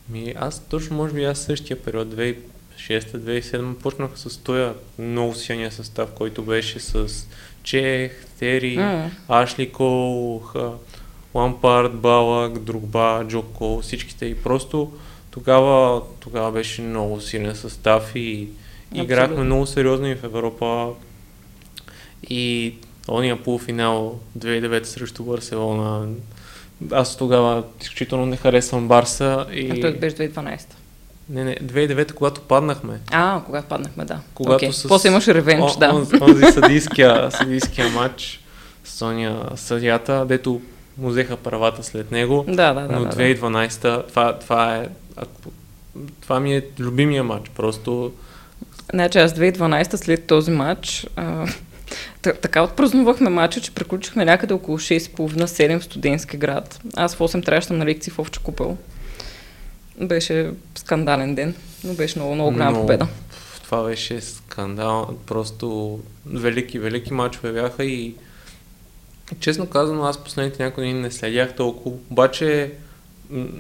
[0.09, 6.09] Ми, аз точно, може би, аз същия период, 2006-2007, почнах с този много силния състав,
[6.15, 7.27] който беше с
[7.63, 9.11] Чех, Тери, М.
[9.29, 10.43] Ашли Кол,
[11.35, 14.27] Лампард, Балак, Другба, Джоко, всичките.
[14.27, 14.93] И просто
[15.31, 18.49] тогава, тогава беше много силен състав и
[18.95, 19.45] играхме Абсолютно.
[19.45, 20.93] много сериозно и в Европа.
[22.31, 22.75] И
[23.09, 26.09] ония полуфинал 2009 срещу Барселона.
[26.91, 29.47] Аз тогава изключително не харесвам Барса.
[29.53, 29.71] И...
[29.71, 30.61] А той беше 2012.
[31.31, 33.01] Не, не, 2009, когато паднахме.
[33.11, 34.19] А, когато паднахме, да.
[34.35, 34.73] Когато Окей.
[34.73, 34.89] с...
[34.89, 36.07] После имаше ревенж, О- да.
[36.21, 38.41] Онзи съдийския, съдийския матч
[38.85, 40.61] Соня съдията, дето
[40.99, 42.45] му взеха правата след него.
[42.49, 42.95] Да, да, да.
[42.95, 43.17] но да, да.
[43.17, 44.89] 2012, това, това е...
[46.21, 47.51] Това ми е любимия матч.
[47.51, 48.13] Просто
[48.93, 51.47] Значи аз 2012 след този матч а,
[52.23, 56.81] та- така отпразнувахме матча, че приключихме някъде около 6.30-7 в студентски град.
[56.97, 58.77] Аз в 8 трябваше да на лекции в Овче купел.
[60.01, 63.07] Беше скандален ден, но беше много, много голяма много- победа.
[63.63, 65.17] Това беше скандал.
[65.27, 68.15] Просто велики, велики матчове бяха и
[69.41, 71.97] честно казано, аз последните някои дни не следях толкова.
[72.11, 72.73] Обаче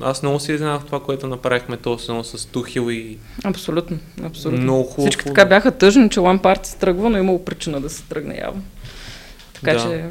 [0.00, 4.62] аз много се изненадах това, което направихме този сезон с Тухил и Абсолютно, абсолютно.
[4.62, 5.02] много хубаво.
[5.02, 8.62] Всички така бяха тъжни, че Лампард се тръгва, но имало причина да се тръгне явно.
[9.54, 9.78] Така Да.
[9.80, 10.04] че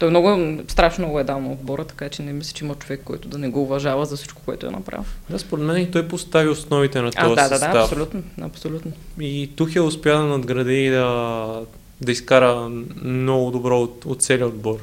[0.00, 3.00] той много, страшно много е дал на отбора, така че не мисля, че има човек,
[3.04, 5.04] който да не го уважава за всичко, което е направил.
[5.30, 7.84] Да, според мен и той постави основите на А, този да, да, да, състав.
[7.84, 8.92] абсолютно, абсолютно.
[9.20, 11.60] И Тухел успя да надгради и да,
[12.00, 12.70] да изкара
[13.02, 14.78] много добро от, от целия отбор.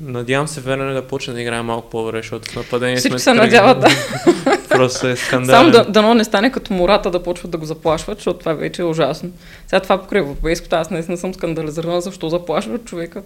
[0.00, 3.34] Надявам се Вернер да почне да играе малко по-добре, защото в нападение Всички сме се
[3.34, 3.88] надяват, да.
[4.80, 5.70] просто е Само скандален.
[5.70, 8.84] да, дано не стане като мората да почват да го заплашват, защото това вече е
[8.84, 9.30] ужасно.
[9.66, 13.22] Сега това покрай европейското, аз наистина съм скандализирана, защо заплашват човека.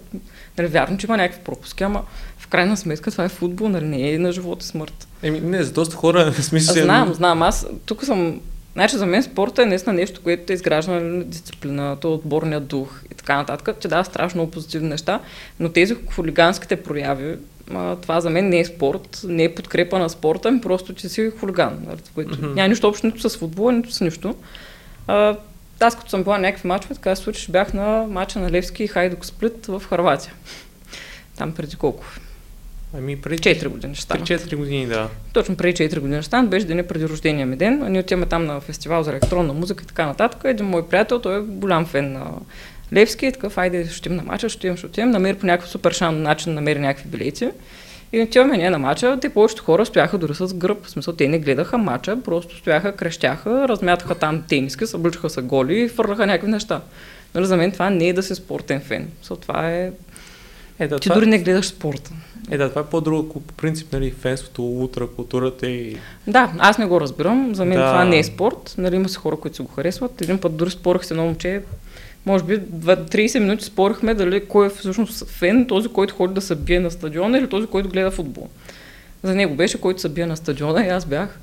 [0.57, 2.03] Нали, вярно, че има някакви пропуски, ама
[2.37, 5.07] в крайна сметка това е футбол, нали, не е на живот и смърт.
[5.23, 6.83] Еми, не, за доста хора, смисъл...
[6.83, 8.39] Знам, знам, аз тук съм...
[8.73, 13.15] Значи за мен спорта е наистина нещо, което те изгражда на дисциплината, отборния дух и
[13.15, 15.19] така нататък, че дава страшно много позитивни неща,
[15.59, 17.35] но тези хулиганските прояви,
[17.73, 21.09] а, това за мен не е спорт, не е подкрепа на спорта, ми просто, че
[21.09, 22.53] си хулиган, нали, което Мгм.
[22.53, 24.35] няма нищо общо нито с футбола, нито с нищо.
[25.07, 25.37] А,
[25.79, 28.83] аз като съм била на някакви мачове, така се случи, бях на мача на Левски
[28.83, 30.33] и Хайдук Сплит в Харватия.
[31.37, 32.03] Там преди колко?
[32.97, 34.25] Ами, преди 4 години ще стана.
[34.25, 35.09] 3-4 години, да.
[35.33, 37.83] Точно преди 4 години ще стана, беше деня преди рождения ми ден.
[37.83, 40.41] А Ние отиваме там на фестивал за електронна музика и така нататък.
[40.43, 42.31] Един мой приятел, той е голям фен на
[42.93, 45.09] Левски и такъв, айде, ще отидем на мача, ще отидем, ще отидем.
[45.09, 47.49] Намери по някакъв супер шан начин, намери някакви билети.
[48.13, 51.27] И отиваме ние на мача, те повечето хора стояха дори с гръб, в смисъл те
[51.27, 56.51] не гледаха мача, просто стояха, крещяха, размятаха там тениски, събличаха се голи и фърляха някакви
[56.51, 56.81] неща.
[57.35, 59.07] Нали, за мен това не е да си спортен фен.
[59.23, 59.91] So, това е...
[60.79, 62.11] Е, да, Ти това, дори не гледаш спорта.
[62.51, 65.97] е, да, това е по-друго, по принцип, нали, фенството, ултракултурата и...
[66.27, 67.55] Да, аз не го разбирам.
[67.55, 67.85] За мен Да.
[67.87, 68.75] това не е спорт.
[68.77, 70.21] Нали, има си хора, които си го харесват.
[70.21, 71.61] Един път дори спорих с едно момче,
[72.25, 76.41] може би два- 30 минути спорихме дали кой е всъщност фен, този, който ходи да
[76.41, 78.47] се бие на стадиона или този, който гледа футбол.
[79.23, 81.39] За него беше, който се бие на стадиона и аз бях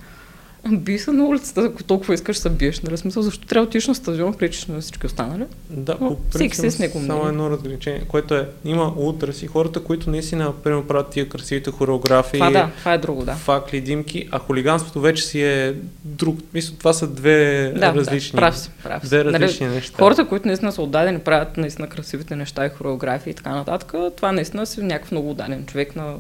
[0.71, 2.81] би се на улицата, ако толкова искаш се биеш.
[2.81, 2.97] Нали?
[2.97, 5.45] Смисъл, защо трябва да отидеш на стадион, пречиш на всички останали?
[5.71, 7.29] Да, Но по всеки си принцип, с него само мнение.
[7.29, 12.51] едно разграничение, което е, има ултраси, хората, които наистина, примерно, правят тия красивите хореографии, Това
[12.51, 13.33] да, това е друго, да.
[13.35, 16.39] факли, димки, а хулиганството вече си е друг.
[16.55, 19.09] Мисля, това са две Да, различни, да, прав си, прав си.
[19.09, 19.97] две Нали, различни неща.
[19.99, 24.33] Хората, които наистина са отдадени, правят наистина красивите неща и хореографии и така нататък, това
[24.33, 26.15] наистина си някакъв много отдаден човек на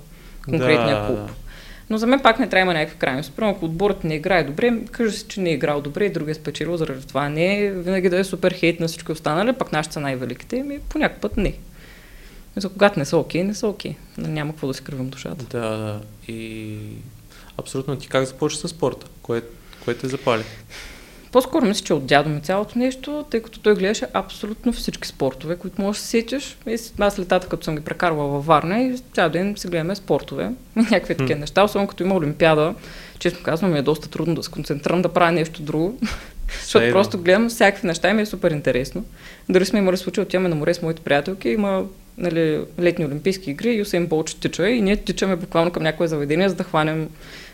[0.44, 1.30] конкретния да, клуб.
[1.92, 3.32] Но за мен пак не трябва някакви крайности.
[3.36, 6.32] Примерно, ако отборът не играе добре, кажа си, че не е играл добре и другия
[6.32, 7.28] е спечелил заради това.
[7.28, 10.78] Не е винаги да е супер хейт на всички останали, пък нашите са най-великите, ми
[10.78, 11.54] по някакъв път не.
[12.56, 13.94] За когато не са окей, не са окей.
[14.18, 15.44] Няма какво да си кривам душата.
[15.44, 16.00] Да, да.
[16.28, 16.78] И
[17.58, 19.06] абсолютно ти как започва с спорта?
[19.22, 19.42] Кое,
[19.84, 20.42] кое те запали?
[21.32, 25.56] По-скоро мисля, че от дядо ми цялото нещо, тъй като той гледаше абсолютно всички спортове,
[25.56, 26.56] които можеш да се сетиш.
[26.66, 30.50] И аз летата, като съм ги прекарвала във Варна и цял ден си гледаме спортове.
[30.76, 32.74] Някакви такива неща, особено като има Олимпиада.
[33.18, 35.98] Честно казвам, ми е доста трудно да се концентрирам да правя нещо друго.
[36.62, 39.04] Защото просто гледам всякакви неща и ми е супер интересно.
[39.48, 41.84] Дори сме имали случай, отиваме на море с моите приятелки, има
[42.18, 46.08] нали, летни олимпийски игри и Усейн Болт ще тича и ние тичаме буквално към някое
[46.08, 47.08] заведение, за да хванем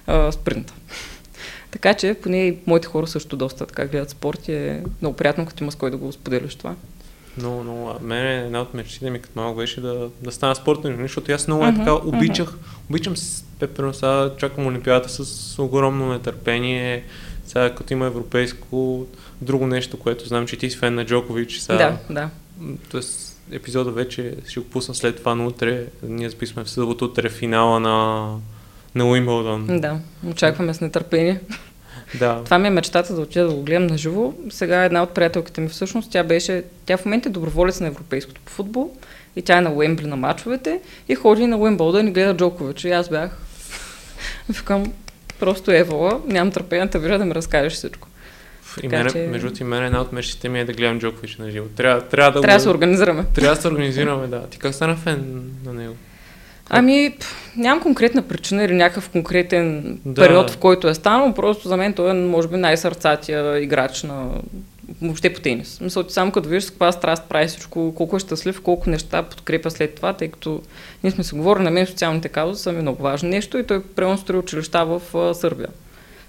[0.07, 0.75] а, спринта.
[1.71, 5.47] Така че поне и моите хора също доста така гледат спорт и е много приятно,
[5.47, 6.75] като има с кой да го споделяш това.
[7.39, 7.89] Много, много.
[7.89, 11.15] А Мен е една от мечтите ми като малък беше да, да стана спортен журналист,
[11.15, 12.55] защото аз много е така обичах,
[12.91, 17.05] обичам с пеперно, сега чакам Олимпиадата с огромно нетърпение,
[17.47, 19.07] сега като има европейско,
[19.41, 22.31] друго нещо, което знам, че ти си фен на Джокович, сега, Да, да.
[22.91, 27.29] Тоест, епизода вече ще го пусна след това, но утре, ние записваме в събота, утре
[27.29, 28.29] финала на,
[28.99, 29.67] на Уимбълдън.
[29.71, 31.41] Да, очакваме с нетърпение.
[32.15, 32.41] Да.
[32.45, 34.33] Това ми е мечтата да отида да го гледам на живо.
[34.51, 38.41] Сега една от приятелките ми всъщност, тя беше, тя в момента е доброволец на европейското
[38.45, 38.91] по футбол
[39.37, 42.85] и тя е на Уембли на мачовете и ходи на Уимбълдън и гледа Джокович.
[42.85, 43.39] И аз бях,
[44.49, 44.93] викам,
[45.41, 48.09] просто евала, нямам търпение да видя да ми разкажеш всичко.
[48.79, 51.37] И Така мене, че- между и мен една от мечтите ми е да гледам Джокович
[51.37, 51.67] на живо.
[51.67, 52.63] Трябва, трябва да Трябва да го...
[52.63, 53.25] се организираме.
[53.35, 54.47] Трябва да се организираме, да.
[54.47, 55.97] Ти как стана фен на него?
[56.71, 57.17] Ами,
[57.57, 60.23] нямам конкретна причина или някакъв конкретен Да.
[60.23, 61.35] период, в който е станал.
[61.35, 64.27] Просто за мен той е, може би, най-сърцатия играч на
[65.03, 65.81] въобще по тенис.
[65.81, 69.23] Мисля, че само като виждаш с каква страст прави всичко, колко е щастлив, колко неща
[69.23, 70.63] подкрепя след това, тъй като
[71.05, 73.83] ние сме си говорили, на мен социалните каузи са ми много важно нещо и той
[73.83, 75.01] прямо строи училища в
[75.35, 75.69] Сърбия.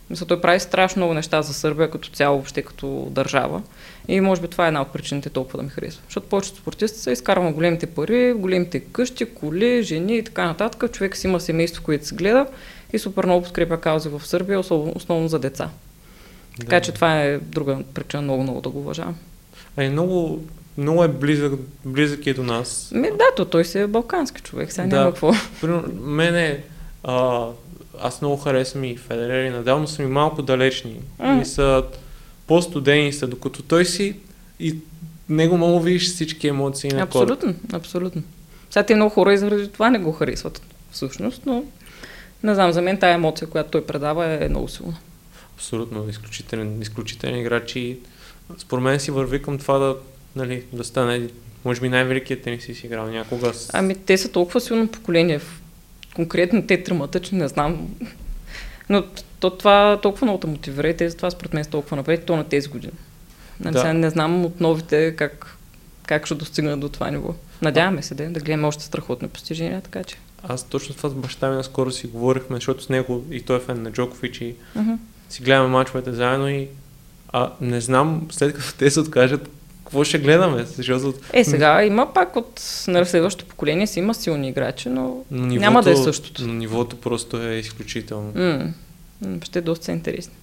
[0.10, 3.62] Мисля, той прави страшно много неща за Сърбия като цяло, въобще като държава.
[4.08, 6.02] И може би това е една от причините толкова да ми харесва.
[6.08, 10.92] Защото повечето спортисти са изкарват големите пари, големите къщи, коли, жени и така нататък.
[10.92, 12.46] Човек си има семейство, което се гледа
[12.94, 15.70] и супер много подкрепя каузи в Сърбия, основно за деца.
[16.60, 16.82] Така Да.
[16.82, 19.16] че това е друга причина много, много да го уважавам.
[19.78, 20.44] А и много,
[20.78, 21.54] много е близък,
[21.86, 22.92] близък и до нас.
[22.96, 24.96] Ми, да, то той си е балкански човек, сега Да.
[24.96, 25.34] няма какво.
[26.02, 26.64] Мене,
[27.04, 27.46] а,
[28.02, 31.00] аз много харесвам и Федерер и Надал, но са ми малко далечни.
[31.20, 31.42] М.
[31.42, 31.84] И са
[32.48, 34.16] по-студени са, докато той си
[34.60, 34.76] и
[35.30, 37.34] него много видиш всички емоции на корта.
[37.34, 38.24] Абсолютно, абсолютно.
[38.70, 41.64] Сега те много хора заради това не го харесват всъщност, но
[42.44, 44.98] не знам, за мен тая емоция, която той предава е много силна.
[45.56, 47.98] Абсолютно, изключителен, изключителен играч и
[48.58, 49.96] според мен си върви към това да,
[50.36, 51.28] нали, да стане,
[51.66, 53.54] може би най-великият тенисист играл някога.
[53.54, 53.70] С...
[53.74, 55.62] Ами те са толкова силно поколение, в...
[56.16, 57.96] конкретно те тримата, че не знам.
[58.90, 59.04] Но
[59.40, 62.36] то това толкова много те мотивира и те затова според мен са толкова напред, то
[62.36, 62.94] на тези години.
[63.60, 63.80] Нали, Да.
[63.80, 65.58] сега не знам от новите как,
[66.08, 67.34] как ще достигнат до това ниво.
[67.62, 70.18] Надяваме се да, да гледаме още страхотни постижения, така че.
[70.48, 73.60] Аз точно това с баща ми наскоро си говорихме, защото с него и той е
[73.60, 74.92] фен на Джокович и Мгм.
[75.30, 76.68] си гледаме мачовете заедно и
[77.34, 79.50] а, не знам, след като те се откажат,
[79.90, 84.50] какво ще гледаме, защото Е, сега има пак от нали, следващото поколение си има силни
[84.50, 86.42] играчи, но но нивото, няма да е същото.
[86.48, 88.32] Но нивото просто е изключително.
[88.36, 88.72] М,
[89.44, 90.34] ще е доста интересно.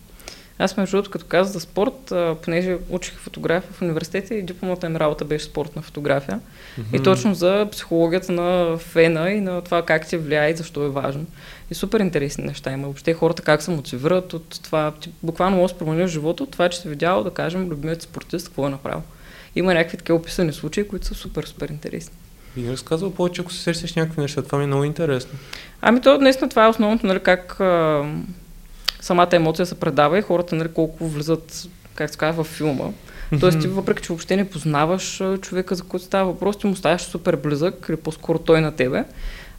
[0.59, 4.89] Аз между другото, като казах за спорт, а, понеже учих фотография в университета и дипломата
[4.89, 6.41] ми работа беше спортна фотография.
[6.79, 7.03] И Мгм.
[7.03, 11.27] точно за психологията на фена и на това как ти влияе и защо е важно.
[11.71, 12.83] И супер интересни неща има.
[12.85, 14.93] Въобще хората как се мотивират от това.
[15.01, 18.47] Ти буквално може да промениш живота от това, че си видял, да кажем, любимият спортист,
[18.47, 19.03] какво е направил.
[19.57, 22.17] Има някакви такива описани случаи, които са супер, супер интересни.
[22.57, 24.43] Би разказвал повече, ако се сещаш някакви неща.
[24.43, 25.39] Това ми е много интересно.
[25.81, 28.05] Ами то наистина това е основното, нали, как а,
[29.01, 32.85] самата емоция се предава и хората нали, колко влизат, как се казва, в филма.
[33.41, 37.03] Тоест ти въпреки, че въобще не познаваш човека, за който става въпрос, ти му ставаш
[37.03, 39.05] супер близък или по-скоро той на тебе.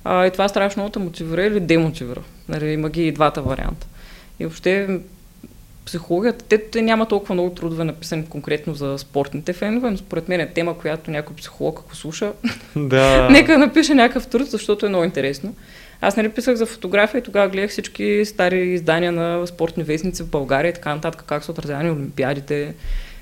[0.03, 2.21] А, и това страшно много те мотивира или демотивира.
[2.49, 3.87] Нали, има ги и двата варианта.
[4.39, 4.99] И въобще
[5.87, 10.39] психологията, те, те няма толкова много трудове написани конкретно за спортните фенове, но според мен
[10.39, 12.33] е тема, която някой психолог, ако слуша,
[12.75, 13.29] да.
[13.31, 15.55] Нека напише някакъв труд, защото е много интересно.
[16.01, 20.29] Аз нали писах за фотография и тогава гледах всички стари издания на спортни вестници в
[20.29, 22.73] България и така нататък, как са отразявани олимпиадите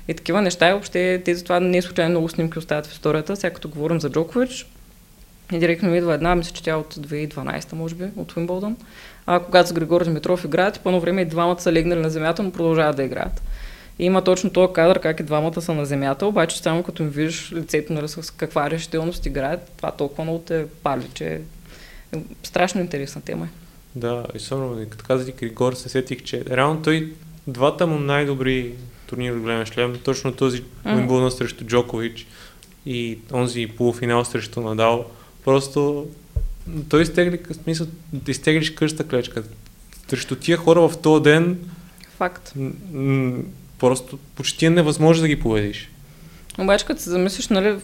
[0.08, 0.68] и такива неща.
[0.68, 3.36] И въобще те затова не е случайно много снимки остават в историята.
[3.36, 4.66] Сега като говорим за Джокович,
[5.52, 8.76] и директно ми идва една, мисля, че тя е от 2012, може би, от Уимбълдън.
[9.26, 12.10] А когато с Григор Димитров играят, и по едно време и двамата са легнали на
[12.10, 13.42] земята, но продължават да играят.
[13.98, 17.08] И има точно този кадър, как и двамата са на земята, обаче само като им
[17.08, 21.40] виждаш лицето, нали, с каква решителност играят, това толкова много те пали, че
[22.14, 23.44] е страшно интересна тема.
[23.44, 23.48] е.
[23.98, 27.12] Да, и особено като казах и Григор, се сетих, че реално той
[27.46, 28.74] двата му най-добри
[29.06, 30.64] турнири от голям шлем, точно този.
[30.86, 32.26] Уимбълдън срещу Джокович
[32.86, 35.04] и онзи полуфинал срещу Надал,
[35.44, 36.06] просто
[36.88, 39.42] той изтегли, в смисъл, да изтеглиш къща клечка.
[40.08, 41.58] Срещу тия хора в този ден
[42.16, 42.52] Факт.
[42.56, 43.42] м- м-
[43.78, 45.90] просто почти е невъзможно да ги победиш.
[46.58, 47.76] Обаче като се замислиш, нали,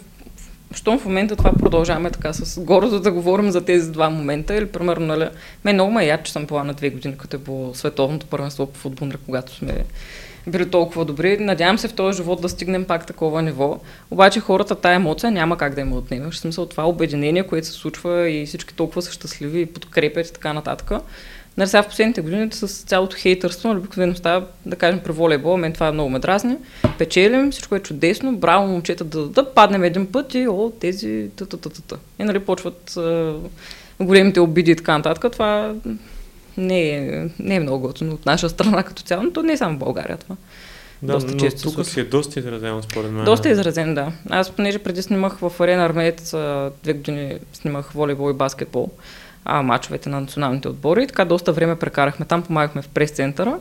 [0.74, 4.66] щом в момента това продължаваме така с гордо да говорим за тези два момента, или
[4.66, 5.28] примерно, нали,
[5.64, 8.66] мен много ме яд, че съм била на две години, като е по световното първенство
[8.66, 9.84] по футбол, нали, когато сме
[10.46, 11.38] били толкова добри.
[11.38, 13.80] Надявам се в този живот да стигнем пак такова ниво.
[14.10, 16.34] Обаче хората тая емоция няма как да им отнемеш.
[16.34, 20.32] В смисъл това обединение, което се случва и всички толкова са щастливи и подкрепят и
[20.32, 20.90] така нататък.
[21.56, 25.56] Нали, сега в последните години с цялото хейтърство, нали, обикновено става, да кажем, при волейбол,
[25.56, 26.56] мен това много ме дразни.
[26.98, 31.46] Печелим, всичко е чудесно, браво момчета да, да паднем един път и о, тези та
[31.46, 31.96] та та та.
[32.18, 32.98] И нали почват
[34.00, 35.32] големите обиди и така нататък.
[35.32, 35.74] Това
[36.56, 39.56] не е, не е много готино от наша страна като цяло, но то не е
[39.56, 40.36] само в България това.
[41.02, 43.24] Да, Доста но често тук си е доста изразено според мен.
[43.24, 44.12] Доста е изразен, да.
[44.30, 46.30] Аз понеже преди снимах в Арена Армеец,
[46.82, 48.90] две години снимах волейбол и баскетбол,
[49.44, 51.02] а, мачовете на националните отбори.
[51.02, 53.58] И така доста време прекарахме там, помагахме в прес-центъра.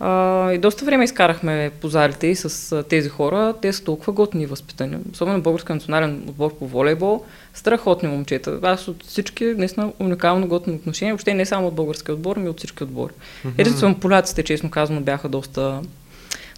[0.00, 3.54] А, и доста време изкарахме по залите и с тези хора.
[3.62, 4.96] Те са толкова готини и възпитани.
[5.12, 7.24] Особено българска национален отбор по волейбол.
[7.54, 8.58] Страхотни момчета.
[8.62, 11.12] Аз от всички наистина уникално готино отношение.
[11.12, 13.12] Въобще не само от българския отбор, но и от всички отбори.
[13.44, 13.54] Мгм.
[13.58, 15.80] Единствено поляците, честно казано, бяха доста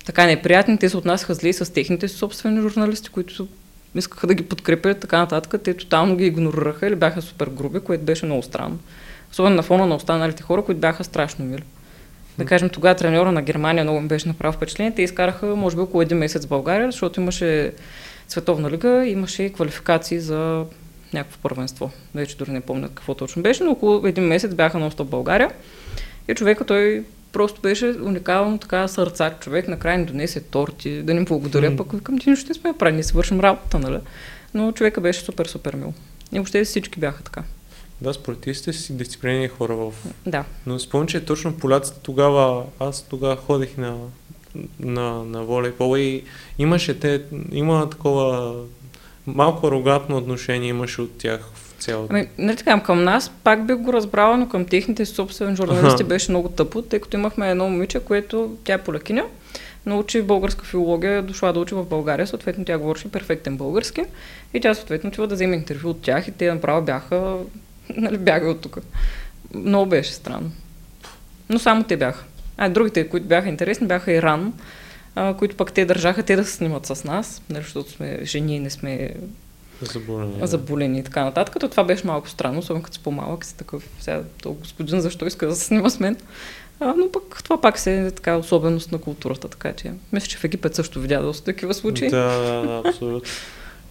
[0.04, 0.78] така неприятни.
[0.78, 3.48] Те се отнасяха зле с техните собствени журналисти, които
[3.94, 5.62] искаха да ги подкрепят, така нататък.
[5.64, 8.78] Те тотално ги игнорираха или бяха супер груби, което беше много странно.
[9.32, 11.62] Особено на фона на останалите хора, които бяха страшно мили.
[12.38, 14.94] Да кажем, тогава треньора на Германия много ми беше направил впечатление.
[14.94, 17.72] Те изкараха, може би, около един месец в България, защото имаше
[18.28, 20.64] световна лига, имаше и квалификации за
[21.12, 21.90] някакво първенство.
[22.14, 25.50] Вече дори не помня какво точно беше, но около един месец бяха на в България.
[26.28, 31.24] И човека той просто беше уникално така сърцак човек, накрая ни донесе торти, да ни
[31.24, 33.98] благодаря, пък викам, ти нищо не сме правили, ние си вършим работа, нали?
[34.54, 35.94] Но човека беше супер, супер мил.
[36.32, 37.42] И въобще всички бяха така.
[38.00, 39.92] Да, спортистите си дисциплинирани хора в...
[40.26, 40.44] Да.
[40.66, 43.96] Но спомням, че точно поляците тогава, аз тогава ходих на,
[44.80, 46.24] на, на волейбол и
[46.58, 48.54] имаше те, има такова
[49.26, 52.14] малко арогантно отношение имаше от тях в цялото.
[52.14, 56.30] Ами, нали така, към нас пак бих го разбрала, но към техните собствени журналисти беше
[56.30, 59.24] много тъпо, тъй като имахме едно момиче, което тя е полякиня,
[59.86, 64.04] научи българска филология, дошла да учи в България, съответно тя говореше перфектен български
[64.54, 67.36] и тя съответно отива да вземе интервю от тях и те направо бяха,
[67.96, 68.78] нали, бяга от тук.
[69.54, 70.50] Много беше странно.
[71.48, 72.24] Но само те бяха.
[72.56, 74.52] А другите, които бяха интересни, бяха Иран,
[75.14, 78.56] а, които пък те държаха те да се снимат с нас, нали, защото сме жени
[78.56, 79.14] и не сме
[79.82, 80.32] Заболени.
[80.42, 81.56] заболени и така нататък.
[81.60, 85.26] То това беше малко странно, особено като си по-малък си такъв, сега, то господин защо
[85.26, 86.16] иска да се снима с мен.
[86.80, 90.38] А, но пък това пак се е така особеност на културата, така че мисля, че
[90.38, 92.10] в Египет също видя доста такива случаи.
[92.10, 93.30] Да, абсолютно.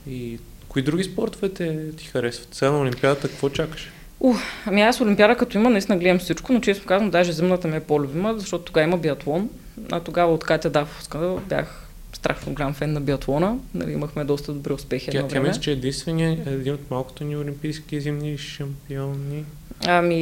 [0.07, 2.55] И кои други спортове те ти харесват?
[2.55, 3.91] Сега на Олимпиадата какво чакаш?
[4.19, 7.77] Ух, ами аз Олимпиада като има, наистина гледам всичко, но честно казвам, даже зимната ми
[7.77, 9.49] е по-любима, защото тогава има биатлон.
[9.91, 13.57] А тогава от Катя Дафовска бях страшно голям фен на биатлона.
[13.73, 15.11] Нали, имахме доста добри успехи.
[15.11, 15.47] Тя, едно тя време.
[15.47, 19.45] мисля, че е единствения, един от малкото ни олимпийски зимни шампиони.
[19.87, 20.19] Ами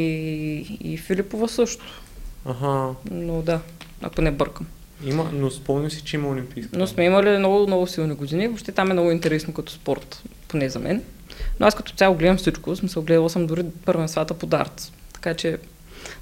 [0.82, 2.02] и Филипова също.
[2.46, 2.96] Ага.
[3.12, 3.60] Но да,
[4.02, 4.68] ако не бъркам.
[5.06, 6.78] Има, но спомням си, че има олимпийски.
[6.78, 8.48] Но сме имали много, много силни години.
[8.48, 11.04] Въобще там е много интересно като спорт, поне за мен.
[11.60, 12.76] Но аз като цяло гледам всичко.
[12.76, 14.92] Смисъл, гледала съм дори първенствата по дартс.
[15.14, 15.58] Така че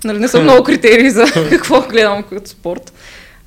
[0.04, 2.94] нали, не са много критерии за какво гледам като спорт.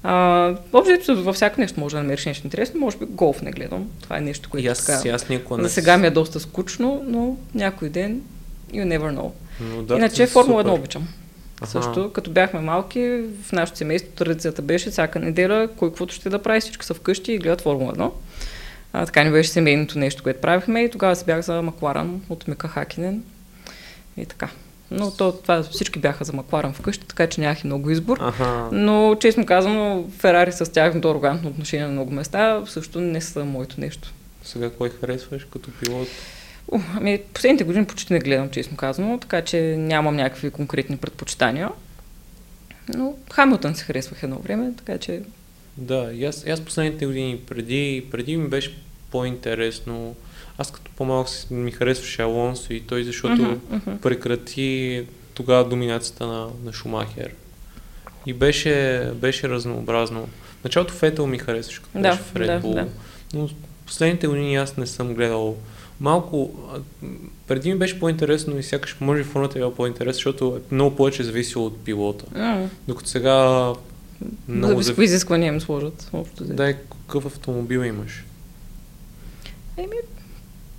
[0.02, 2.80] А, общо във всяко нещо може да намериш нещо интересно.
[2.80, 3.90] Може би голф не гледам.
[4.02, 5.08] Това е нещо, което аз, така...
[5.08, 8.20] аз никога не За сега ми е доста скучно, но някой ден
[8.72, 9.30] you never know.
[9.60, 10.78] Но Да, Иначе Формула 1 супер.
[10.78, 11.08] обичам.
[11.60, 11.70] Аха.
[11.70, 16.42] Също, като бяхме малки, в нашото семейство традицията беше всяка неделя, кой каквото ще да
[16.42, 18.10] прави, всички са вкъщи и гледат Формула 1.
[18.92, 22.48] А, така ни беше семейното нещо, което правихме и тогава си бях за Макларан от
[22.48, 23.22] Мика Хакинен.
[24.16, 24.48] И така.
[24.90, 28.18] Но то, това всички бяха за Макларан вкъщи, така че нямах и много избор.
[28.20, 28.68] Ага.
[28.72, 33.80] Но честно казано, Ферари с тяхното арогантно отношение на много места също не са моето
[33.80, 34.12] нещо.
[34.44, 36.08] Сега кой харесваш като пилот?
[36.72, 41.68] О, ами, последните години почти не гледам, честно казано, така че нямам някакви конкретни предпочитания.
[42.94, 45.22] Но Хамилтън се харесвах едно време, така че
[45.76, 48.76] Да, и аз, аз последните години преди, преди ми беше
[49.10, 50.14] по-интересно.
[50.60, 53.96] Аз като по-малък ми харесваше Алонсо и той, защото Мгм, мгм.
[54.02, 55.04] прекрати
[55.34, 57.34] тогава доминацията на, на Шумахер.
[58.26, 60.28] И беше, беше разнообразно.
[60.64, 62.86] Началото Фетъл ми харесваше, като Да, беше в Red да, Bull, да.
[63.34, 63.48] но
[63.86, 65.56] последните години аз не съм гледал
[66.00, 66.50] малко,
[67.46, 71.22] преди ми беше по-интересно и сякаш може формата е била по-интересна, защото е много повече
[71.22, 72.24] зависело от пилота.
[72.34, 73.72] М, Докато сега
[74.48, 74.92] много зависи зав...
[74.94, 76.10] какви изисквания им сложат.
[76.12, 76.44] Общо.
[76.44, 78.24] Дай какъв автомобил имаш.
[79.76, 79.96] Еми,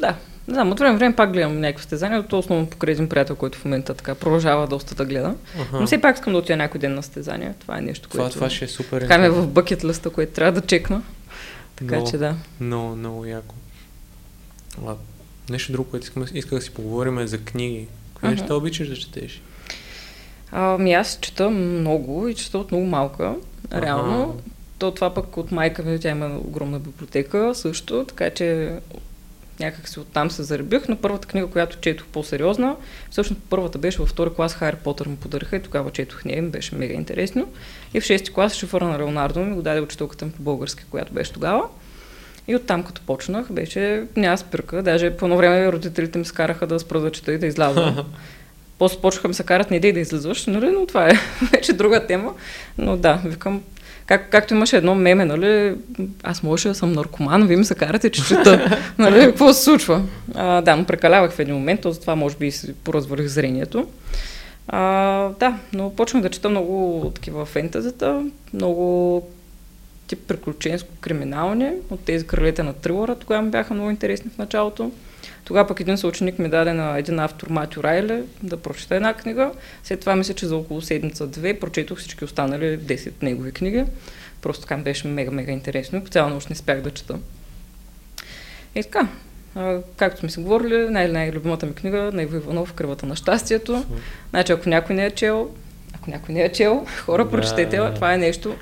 [0.01, 0.15] да.
[0.47, 3.57] Не знам, от време време пак гледам някакви състезания, то основно покрай един приятел, който
[3.57, 5.35] в момента така продължава доста да гледа.
[5.61, 5.79] Аха.
[5.79, 7.55] Но все пак искам да отида някой ден на състезания.
[7.59, 9.01] Това е нещо, това, което това ще е супер.
[9.01, 11.01] така ми е в бъкет листа, което трябва да чекна.
[11.75, 12.11] Така Много.
[12.11, 12.35] че да.
[12.59, 13.55] Много, много яко.
[14.87, 14.95] А,
[15.49, 17.87] нещо друго, което искам, исках да си поговорим е за книги.
[18.13, 18.39] Кои Мгм.
[18.39, 19.41] неща обичаш да четеш?
[20.51, 23.35] Ами аз чета много и чета от много малка.
[23.73, 24.23] Реално.
[24.23, 24.51] Аха.
[24.79, 28.79] То това пък от майка ми, тя има огромна библиотека също, така че
[29.59, 32.75] някак си оттам се заребих, но първата книга, която четох по-сериозна,
[33.09, 36.49] всъщност първата беше във втори клас Хари Потър му подариха и тогава четох нея, ми
[36.49, 37.47] беше мега интересно.
[37.93, 41.13] И в шести клас шифъра на Леонардо ми го даде учителката ми по български, която
[41.13, 41.63] беше тогава.
[42.47, 44.83] И оттам като почнах, беше няма спирка.
[44.83, 48.05] Даже по едно време родителите ми скараха да спра да чета и да изляза.
[48.79, 50.69] После почнаха ми се карат не идей да излизаш, нали?
[50.69, 51.13] но това е
[51.51, 52.33] вече друга тема.
[52.77, 53.61] Но да, викам,
[54.12, 55.76] как, както имаше едно меме, нали,
[56.24, 58.80] аз можеше да съм наркоман, вие ми се карате, че чета.
[58.97, 60.01] нали, какво се случва?
[60.36, 63.88] А, да, но прекалявах в един момент, то затова може би си поразвалих зрението.
[64.68, 64.80] А,
[65.39, 69.28] да, но почнах да чета много такива фентазета, много
[70.07, 74.91] тип приключенско-криминални, от тези кралете на трилъра, тогава ми бяха много интересни в началото.
[75.45, 79.51] Тогава пък един съученик ми даде на един автор Матю Райле да прочета една книга.
[79.83, 83.83] След това мисля, че за около седмица-две прочетох всички останали 10 негови книги.
[84.41, 87.15] Просто така беше мега-мега интересно и по цяла нощ не спях да чета.
[88.75, 89.07] И така,
[89.55, 93.85] а, както сме си говорили, най- най-любимата ми книга на Иво Иванов «Кръвата на щастието».
[94.29, 95.49] Значи, ако някой не е чел,
[95.93, 97.93] ако някой не е чел, хора, Да, прочетете, да.
[97.93, 98.55] това е нещо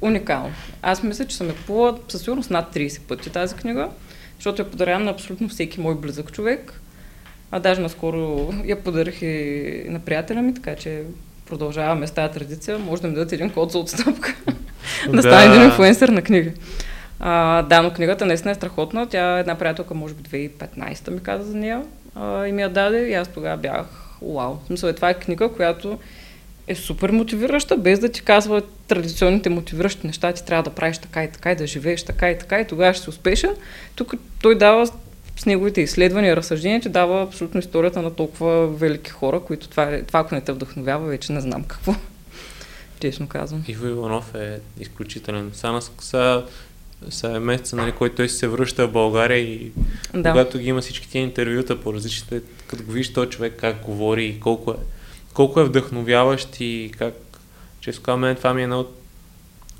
[0.00, 0.52] уникално.
[0.82, 3.88] Аз мисля, че съм я купувала със сигурност над 30 пъти тази книга,
[4.36, 6.80] защото я подарявам на абсолютно всеки мой близък човек.
[7.50, 11.02] А даже наскоро я подарих и на приятеля ми, така че
[11.46, 12.78] продължаваме с тази традиция.
[12.78, 14.34] Може да ми дадат един код за отстъпка.
[15.12, 16.52] да стане един инфлуенсър на книги.
[17.20, 19.08] А, да, но книгата наистина е страхотна.
[19.08, 21.82] Тя е една приятелка, може би 2015 ми каза за нея
[22.14, 23.86] а, и ми я даде и аз тогава бях
[24.22, 24.56] вау.
[24.66, 25.98] Смисъл, е, това е книга, която
[26.66, 31.24] е супер мотивираща, без да ти казва традиционните мотивиращи неща, ти трябва да правиш така
[31.24, 33.50] и така и да живееш така и така и тогава ще си успешен.
[33.94, 34.86] Тук той дава
[35.36, 40.00] с неговите изследвания и разсъждения, ти дава абсолютно историята на толкова велики хора, които това,
[40.06, 41.94] това ако не те вдъхновява, вече не знам какво.
[43.00, 43.64] Честно казвам.
[43.68, 45.50] Иво Иванов е изключителен.
[45.54, 46.44] Сега, сега,
[47.10, 49.72] сега е месеца, нали, който той се връща в България и
[50.14, 50.30] Да.
[50.30, 54.24] когато ги има всички тия интервюта по различните, като го видиш този човек как говори
[54.24, 54.74] и колко е,
[55.34, 57.14] колко е вдъхновяващ и как,
[57.80, 59.00] често казвам, мен това ми е една от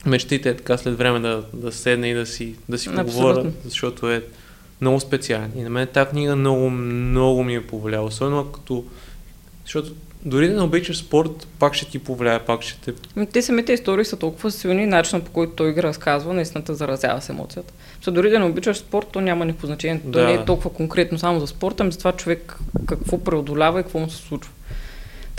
[0.07, 3.53] мечтите, така след време да, да седне и да си, да си поговоря, Абсолютно.
[3.65, 4.25] защото е
[4.81, 5.53] много специален.
[5.57, 8.07] И на мен тази книга много, много ми е повлияла.
[8.07, 8.85] Особено като...
[9.65, 9.95] Защото
[10.25, 13.01] дори да не обичаш спорт, пак ще ти повлияе, пак ще те...
[13.17, 16.75] Ами, те самите истории са толкова силни, начинът по който той ги разказва, наистина те
[16.75, 17.73] заразява с емоцията.
[17.97, 20.01] Защото дори да не обичаш спорт, то няма никакво значение.
[20.05, 20.19] Да.
[20.19, 23.83] То не е толкова конкретно само за спорта, ами за това човек какво преодолява и
[23.83, 24.53] какво му се случва.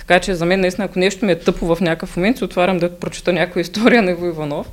[0.07, 2.77] Така че за мен наистина, ако нещо ми е тъпо в някакъв момент, се отварям
[2.77, 4.67] да прочета някоя история на Иво Иванов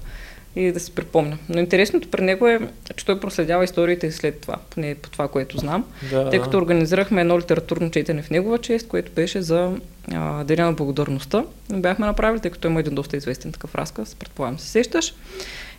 [0.57, 1.39] и да си припомня.
[1.49, 2.61] Но интересното при него е,
[2.97, 5.85] че той проследява историите и след това, поне по това, което знам.
[6.11, 6.30] Да.
[6.30, 9.72] Тъй като организирахме едно литературно четене в негова чест, което беше за
[10.12, 11.45] а, Деня на благодарността.
[11.72, 15.14] Бяхме направили, тъй като има един доста известен такъв разказ, предполагам се сещаш.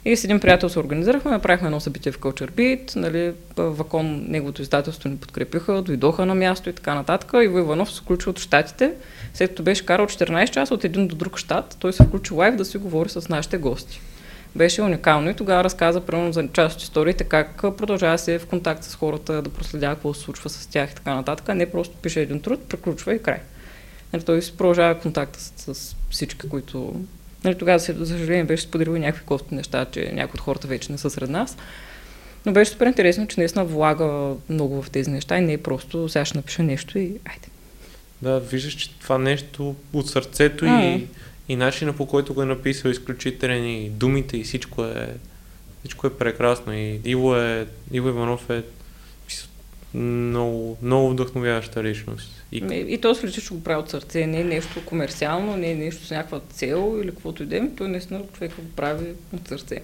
[0.05, 4.61] И с един приятел се организирахме, направихме едно събитие в Culture Beat, нали, Вакон, неговото
[4.61, 7.31] издателство ни подкрепиха, дойдоха на място и така нататък.
[7.43, 8.93] Иво Иванов се включи от щатите,
[9.33, 12.55] след като беше карал 14 часа от един до друг щат, той се включи лайв
[12.55, 14.01] да си говори с нашите гости
[14.55, 18.83] беше уникално и тогава разказа примерно за част от историите, как продължава се в контакт
[18.83, 22.21] с хората, да проследява какво се случва с тях и така нататък, не просто пише
[22.21, 23.39] един труд, приключва и край.
[24.13, 26.95] Нали, той си продължава контакта с, с всички, които...
[27.43, 30.97] Нали, тогава, за съжаление, беше споделил някакви кофти неща, че някои от хората вече не
[30.97, 31.57] са сред нас.
[32.45, 36.09] Но беше супер интересно, че наистина влага много в тези неща и не е просто
[36.09, 37.47] сега ще напиша нещо и айде.
[38.23, 40.97] Да, виждаш, че това нещо от сърцето mm.
[40.97, 41.07] и
[41.49, 45.15] и начина по който го е написал е изключителен и думите и всичко е,
[45.79, 46.73] всичко е прекрасно.
[46.73, 48.63] И Иво, е, Иво Иванов е
[49.93, 52.43] много, много вдъхновяваща личност.
[52.51, 52.57] И,
[52.87, 56.05] и то се че го прави от сърце, не е нещо комерциално, не е нещо
[56.05, 59.81] с някаква цел или каквото и да е, той наистина човек го прави от сърце.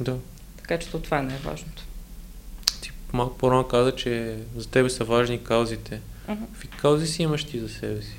[0.00, 0.16] Да.
[0.56, 1.82] Така че това е най-важното.
[2.80, 6.00] Ти малко по-рано каза, че за тебе са важни каузите.
[6.30, 6.46] Uh-huh.
[6.52, 8.16] Какви каузи си имаш ти за себе си?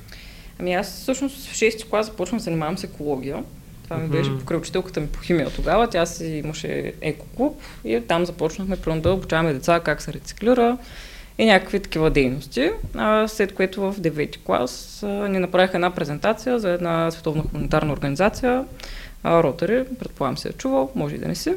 [0.58, 3.44] Ами аз всъщност в 6 клас започвам да занимавам с екология.
[3.84, 5.88] Това ми беше покрай учителката ми по химия тогава.
[5.88, 10.78] Тя си имаше екоклуб и там започнахме прямо да обучаваме деца как се рециклира
[11.38, 12.70] и някакви такива дейности.
[12.94, 17.92] А, след което в 9 клас а, ни направиха една презентация за една световна хуманитарна
[17.92, 18.64] организация,
[19.24, 21.54] Ротари, предполагам се е чувал, може и да не си.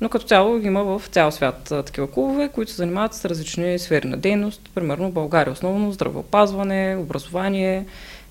[0.00, 4.06] Но като цяло има в цял свят такива клубове, които се занимават с различни сфери
[4.06, 4.70] на дейност.
[4.74, 7.84] Примерно в България основно здравеопазване, образование,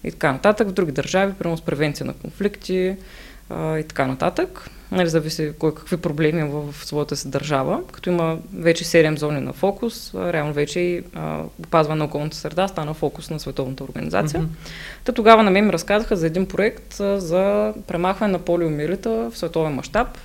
[0.03, 0.67] и така нататък.
[0.67, 2.95] В други държави, примерно с превенция на конфликти
[3.49, 4.69] а, и така нататък.
[4.91, 7.81] Нали, зависи кой какви проблеми има в своята си държава.
[7.91, 11.03] Като има вече 7 зони на фокус, а, реално вече и
[11.59, 14.41] опазване на околната среда стана фокус на Световната организация.
[14.41, 15.03] Mm-hmm.
[15.03, 19.37] Та тогава на мен ми разказаха за един проект а, за премахване на полиомиелита в
[19.37, 20.17] световен мащаб.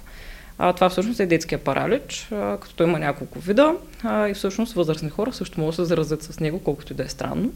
[0.59, 4.73] А, това всъщност е детския паралич, а, като той има няколко вида а, и всъщност
[4.73, 7.53] възрастни хора също могат да се заразят с него, колкото и да е странно.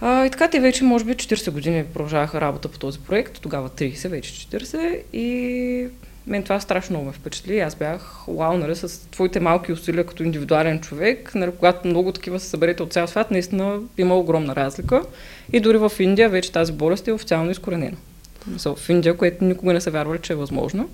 [0.00, 3.68] А, и така те вече, може би, 40 години продължаваха работа по този проект, тогава
[3.68, 5.88] 30, вече 40 и
[6.26, 7.60] мен това страшно ме впечатли.
[7.60, 12.40] Аз бях, вау, нали, с твоите малки усилия като индивидуален човек, нали, когато много такива
[12.40, 15.02] се съберете от цял свят, наистина има огромна разлика.
[15.52, 17.96] И дори в Индия вече тази болест е официално изкоренена.
[18.46, 20.88] В Индия, което никога не са вярвали, че е възможно.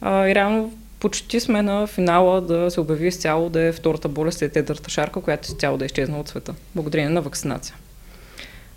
[0.00, 4.42] А, и реално почти сме на финала да се обяви изцяло да е втората болест,
[4.42, 7.74] е тедрата шарка, която изцяло да е изчезна от света, благодарение на вакцинация.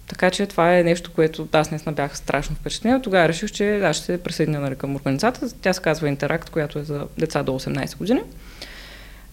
[0.07, 3.01] Така че това е нещо, което аз наистина бях страшно впечатлена.
[3.01, 5.55] Тогава реших, че аз ще се присъединя нали, към организацията.
[5.61, 8.21] Тя се казва Интеракт, която е за деца до 18 години.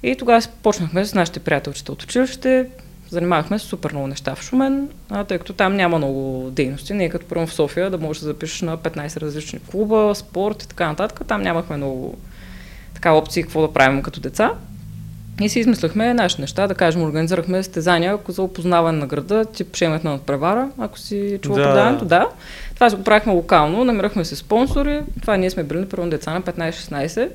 [0.03, 2.67] И тогава почнахме с нашите приятелчета от училище.
[3.11, 6.95] Занимавахме с супер много неща в Шумен, а, тъй като там няма много дейности.
[6.95, 10.63] Не е като първо в София да можеш да запишеш на 15 различни клуба, спорт
[10.63, 11.21] и така нататък.
[11.29, 12.17] Там нямахме много
[12.95, 14.53] така опции какво да правим като деца.
[15.41, 20.05] И си измислихме нашите неща, да кажем, организирахме стезания за опознаване на града, тип шемет
[20.05, 21.65] на надпревара, ако си чува да.
[21.65, 22.29] предаването, да.
[22.75, 26.43] Това си го правихме локално, намирахме се спонсори, това ние сме били първо деца на
[26.43, 27.29] 15-16.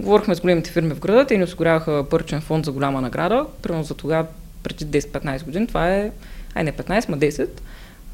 [0.00, 3.84] Говорихме с големите фирми в града, те ни осигуряваха пърчен фонд за голяма награда, примерно
[3.84, 4.26] за тогава,
[4.64, 6.10] преди 10-15 години, това е,
[6.54, 7.48] ай не 15, ма 10,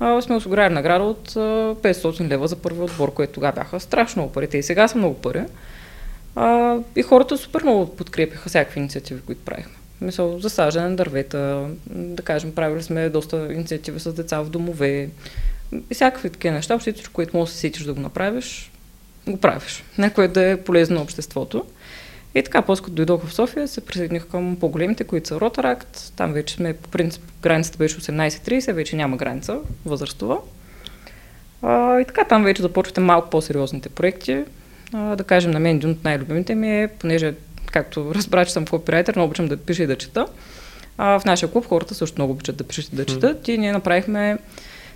[0.01, 4.32] а, сме осигуряли награда от 500 лева за първи отбор, което тогава бяха страшно много
[4.32, 4.48] пари.
[4.48, 5.42] Те и сега са много пари.
[6.36, 9.74] А, и хората супер много подкрепиха всякакви инициативи, които правихме.
[10.01, 15.09] Мисъл, засаждане на дървета, да кажем, правили сме доста инициативи с деца в домове
[15.90, 16.78] и всякакви такива неща.
[16.78, 18.70] Всичко, което можеш да се сетиш да го направиш,
[19.28, 19.84] го правиш.
[19.98, 21.64] Някое да е полезно на обществото.
[22.35, 26.12] И така, после като дойдох в София, се присъединих към по-големите, които са Ротаракт.
[26.16, 30.39] Там вече сме, по принцип, границата беше 18-30, вече няма граница възрастова.
[31.62, 34.45] А, и така, там вече започвате малко по-сериозните проекти
[34.93, 37.35] а, да кажем, на мен един от най-любимите ми е, понеже,
[37.72, 40.26] както разбра, че съм копирайтер, много обичам да пиша и да чета.
[40.99, 43.49] А, в нашия клуб хората също много обичат да пишат и да четат.
[43.49, 44.39] И ние направихме,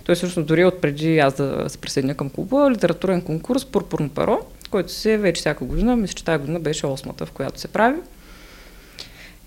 [0.03, 4.39] той всъщност дори от преди аз да се присъединя към клуба, литературен конкурс Пурпурно перо,
[4.69, 7.97] който се вече всяка година, мисля, че тази година беше осмата, в която се прави.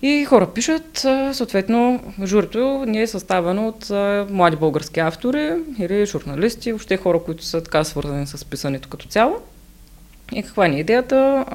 [0.01, 3.89] И хора пишат, съответно, журито ни е съставено от
[4.29, 9.35] млади български автори или журналисти, въобще хора, които са така свързани с писането като цяло.
[10.33, 11.45] И каква ни е идеята?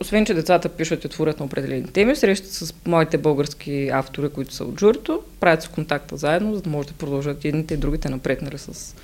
[0.00, 4.54] Освен, че децата пишат и творят на определени теми, срещат с моите български автори, които
[4.54, 8.08] са от журито, правят се контакта заедно, за да може да продължат едните и другите
[8.08, 8.94] напред, нали, с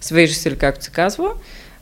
[0.00, 1.32] свежи сили, както се казва.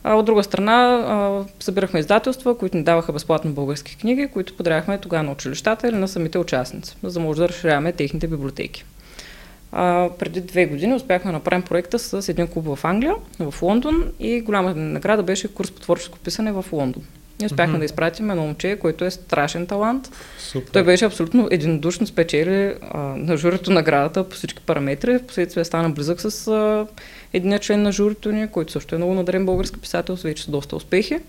[0.03, 5.23] А от друга страна, събирахме издателства, които ни даваха безплатно български книги, които подаряхме тогава
[5.23, 8.85] на училищата или на самите участници, за да може да разширяваме техните библиотеки.
[9.71, 14.03] А, преди две години успяхме да направим проекта с един клуб в Англия, в Лондон
[14.19, 17.03] и голяма награда беше курс по творческо писане в Лондон.
[17.43, 17.79] Ние успяхме mm-hmm.
[17.79, 20.09] да изпратим едно момче, който е страшен талант.
[20.37, 20.71] Супер.
[20.71, 25.19] Той беше абсолютно единодушно спечели а, на журито наградата по всички параметри.
[25.19, 26.87] Впоследствие стана близък с а,
[27.33, 30.49] един член на журито ни, който също е много надарен български писател, с вече с
[30.49, 31.19] доста успехи.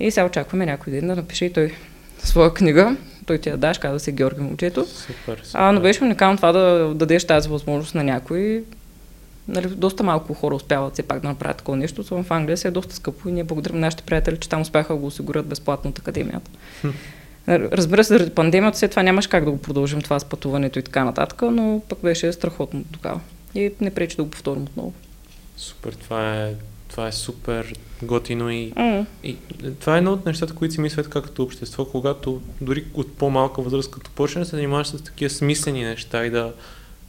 [0.00, 1.74] И сега очакваме някой ден да напише и той
[2.18, 2.96] своя книга.
[3.26, 4.86] Той ти я даш, казва се Георги момчето.
[4.86, 5.42] Супер, супер.
[5.54, 8.64] А, но беше уникално това да дадеш тази възможност на някой.
[9.48, 12.68] Нали, доста малко хора успяват все пак да направят такова нещо, особено в Англия се
[12.68, 15.90] е доста скъпо и ние благодарим нашите приятели, че там успяха да го осигурят безплатно
[15.90, 16.50] от академията.
[17.48, 20.82] Разбира се, заради пандемията след това нямаш как да го продължим това с пътуването и
[20.82, 23.20] така нататък, но пък беше страхотно тогава.
[23.54, 24.92] И не пречи да го повторим отново.
[25.56, 26.54] Супер, това е,
[26.88, 27.72] това е супер
[28.02, 29.06] готино и, Mm.
[29.24, 29.36] и
[29.80, 33.90] това е едно от нещата, които си мислят както общество, когато дори от по-малка възраст,
[33.90, 36.52] като почнеш да се занимаваш с такива смислени неща и да,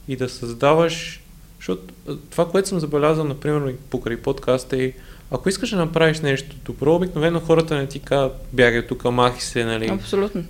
[0.08, 1.22] и да създаваш,
[1.68, 1.94] защото
[2.30, 4.92] това, което съм забелязал, например, покрай подкаста и
[5.30, 9.64] ако искаш да направиш нещо добро, обикновено хората не ти казват, бягай тук, махи се,
[9.64, 9.88] нали.
[9.88, 10.44] Абсолютно.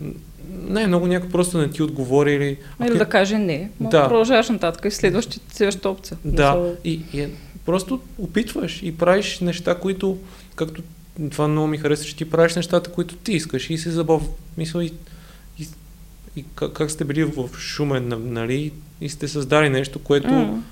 [0.50, 2.56] Не, много някой просто не ти отговори или...
[2.82, 4.08] Или да каже не, но Да.
[4.08, 6.16] продължаваш нататък и следващата, следващата опция.
[6.24, 7.30] Да, Мисъл, и, и е-
[7.66, 10.18] просто опитваш и правиш неща, които,
[10.54, 10.82] както
[11.30, 14.22] това много ми харесва, че ти правиш нещата, които ти искаш и се забав,
[14.58, 14.92] мисъл и,
[15.58, 15.66] и,
[16.36, 20.62] и как, как сте били в Шумен, на- нали, и сте създали нещо, което м,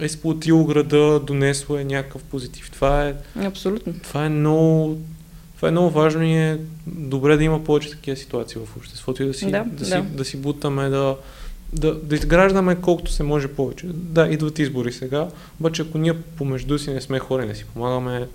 [0.00, 2.70] е сплотило града, донесло е някакъв позитив.
[2.70, 3.92] Това е, Абсолютно.
[4.02, 4.98] това е много,
[5.56, 9.26] това е много важно и е добре да има повече такива ситуации в обществото и
[9.26, 10.02] да си, Да, да, си, да.
[10.02, 11.16] да си бутаме, да,
[11.72, 13.86] да, да изграждаме колкото се може повече.
[13.86, 15.28] Да, идват избори сега,
[15.60, 18.26] обаче ако ние помежду си не сме хора, не си помагаме,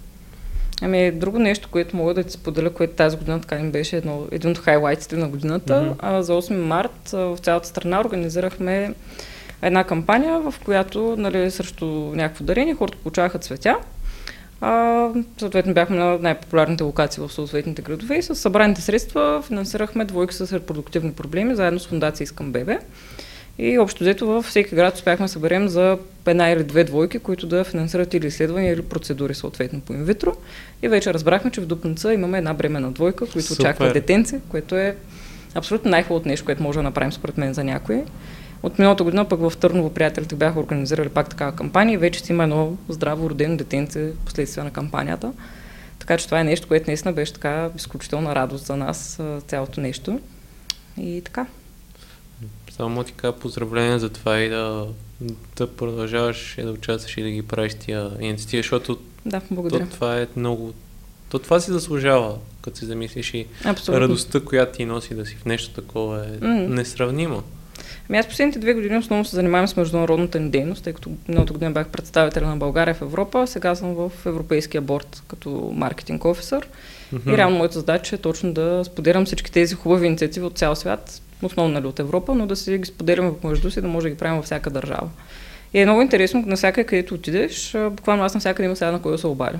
[0.83, 4.27] Ами, друго нещо, което мога да ти споделя, което тази година така им беше едно,
[4.31, 5.81] един от хайлайтите на годината.
[5.81, 5.93] Мгм.
[5.99, 8.93] А, за 8 март а, в цялата страна организирахме
[9.61, 13.77] една кампания, в която нали, срещу някакво дарение хората получаваха цветя.
[14.61, 15.07] А,
[15.37, 20.53] съответно бяхме на най-популярните локации в съответните градове и с събраните средства финансирахме двойки с
[20.53, 22.79] репродуктивни проблеми, заедно с фундация Искам Бебе.
[23.57, 25.97] И общо взето във всеки град успяхме да съберем за
[26.27, 30.35] една или две двойки, които да финансират или изследвания, или процедури съответно по инвитро.
[30.81, 33.61] И вече разбрахме, че в Дупница имаме една бременна двойка, които Супер.
[33.63, 34.95] очаква детенце, което е
[35.55, 38.03] абсолютно най-хубавото нещо, което може да направим според мен за някой.
[38.63, 42.31] От миналата година пък в Търново приятелите бяха организирали пак такава кампания и вече си
[42.31, 45.33] има едно здраво родено детенце последствие на кампанията.
[45.99, 50.19] Така че това е нещо, което наистина беше така изключителна радост за нас, цялото нещо.
[50.97, 51.45] И така.
[52.71, 54.87] само ти кажа поздравления за това и да,
[55.57, 59.87] да продължаваш и да участваш и да ги правиш тия инициативи, защото Да, то, благодаря.
[59.89, 60.73] това е много...
[61.29, 64.01] То това си заслужава, като си замислиш и Абсолютно.
[64.01, 66.53] радостта, която ти носи да си в нещо такова е М.
[66.55, 67.41] несравнима.
[68.09, 71.53] Ами аз последните две години основно се занимавам с международната ни дейност, тъй като миналата
[71.53, 76.67] година бях представител на България в Европа, сега съм в Европейския борт като маркетинг офисър.
[77.11, 77.33] Мгм.
[77.33, 81.21] И реално моята задача е точно да споделям всички тези хубави инициативи от цял свят,
[81.41, 84.17] основно нали, от Европа, но да си ги споделяме помежду си, да може да ги
[84.17, 85.09] правим във всяка държава.
[85.73, 89.17] И е много интересно, навсякъде където отидеш, буквално аз навсякъде има сега на кой да
[89.17, 89.59] се обадя.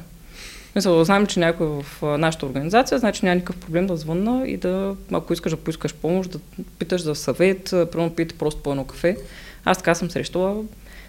[0.76, 4.96] Мисля, знам, че някой в нашата организация, значи няма никакъв проблем да звънна и да,
[5.12, 6.40] ако искаш да поискаш помощ, да
[6.80, 9.18] питаш за съвет, примерно пийте просто по едно кафе.
[9.66, 10.64] Аз така съм срещала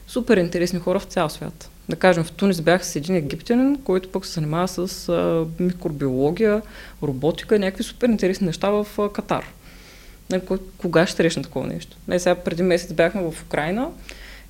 [0.07, 1.71] супер интересни хора в цял свят.
[1.89, 6.63] Да кажем, в Тунис бях с един египтянин, който пък се занимава с микробиология,
[7.03, 9.45] роботика и някакви супер интересни неща в Катар.
[10.79, 11.97] Кога ще срещна такова нещо?
[12.09, 13.89] Не, сега преди месец бяхме в Украина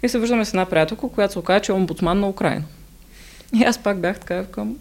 [0.02, 2.64] и се виждаме с една приятелка, която се оказа, че е омбудсман на Украина.
[3.54, 4.76] И аз пак бях така към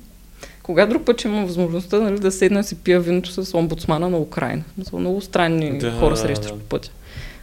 [0.64, 4.10] кога друг път ще имам възможността нали, да седна и си пия виното с омбудсмана
[4.10, 4.64] на Украина.
[4.78, 6.58] Мисля, Много странни Да, хора срещаш да.
[6.58, 6.92] по пътя.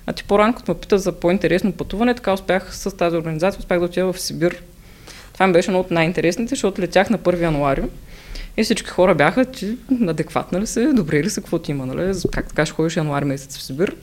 [0.07, 3.79] А ти по-рано, като ме пита за по-интересно пътуване, така успях с тази организация, успях
[3.79, 4.63] да отида в Сибир.
[5.33, 7.83] Това ми беше едно от най-интересните, защото летях на 1 януари
[8.57, 9.77] и всички хора бяха, че
[10.09, 12.13] адекватна ли се, добре ли се, какво ти има, нали?
[12.33, 13.97] Как така ще ходиш януари месец в Сибир.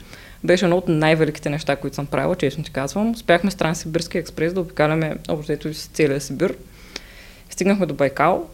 [0.44, 3.12] Беше едно от най-великите неща, които съм правила, честно ти казвам.
[3.12, 6.56] Успяхме с Транссибирския експрес да обикаляме общо с целия Сибир.
[7.50, 8.50] Стигнахме до Байкал,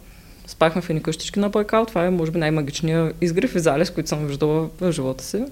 [0.51, 1.85] спахме в едни къщички на Байкал.
[1.85, 5.45] Това е, може би, най-магичният изгрев и залез, които съм виждала в живота си.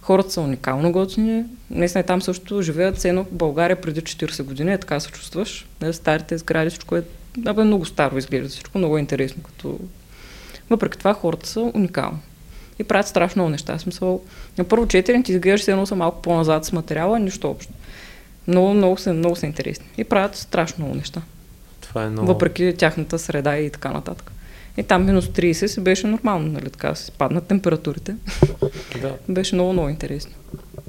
[0.00, 1.44] Хората са уникално готини.
[1.70, 5.66] Наистина там също живеят цено в България преди 40 години, е така се чувстваш.
[5.92, 7.02] Старите сгради, всичко е
[7.46, 9.42] абе, много старо изглежда, всичко много е интересно.
[9.42, 9.78] Като...
[10.70, 12.18] Въпреки това хората са уникални.
[12.78, 13.78] И правят страшно много неща.
[13.78, 14.20] Смисъл,
[14.58, 17.72] на първо четене ти изглеждаш едно са малко по-назад с материала, нищо общо.
[18.46, 19.86] Много, много са, много са интересни.
[19.98, 21.22] И правят страшно много неща.
[21.80, 22.26] Това е много...
[22.26, 24.32] Въпреки тяхната среда и така нататък.
[24.76, 28.14] И там минус 30 си беше нормално, нали така, си спаднат температурите.
[29.00, 29.14] Да.
[29.28, 30.32] беше много, много интересно.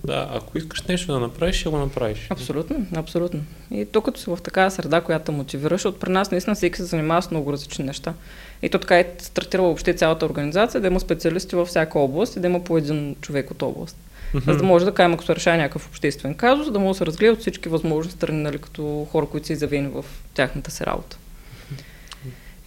[0.03, 2.27] Да, ако искаш нещо да направиш, ще го направиш.
[2.29, 3.39] Абсолютно, абсолютно.
[3.71, 6.84] И то като си в такава среда, която мотивира, защото при нас наистина всеки се
[6.84, 8.13] занимава с много различни неща.
[8.61, 12.39] И то така е стартира въобще цялата организация, да има специалисти във всяка област и
[12.39, 13.97] да има по един човек от област.
[14.34, 14.51] Mm-hmm.
[14.51, 17.05] За да може да кажем, ако се решава някакъв обществен казус, да може да се
[17.05, 21.17] разгледа от всички възможни страни, нали, като хора, които са изявени в тяхната си работа.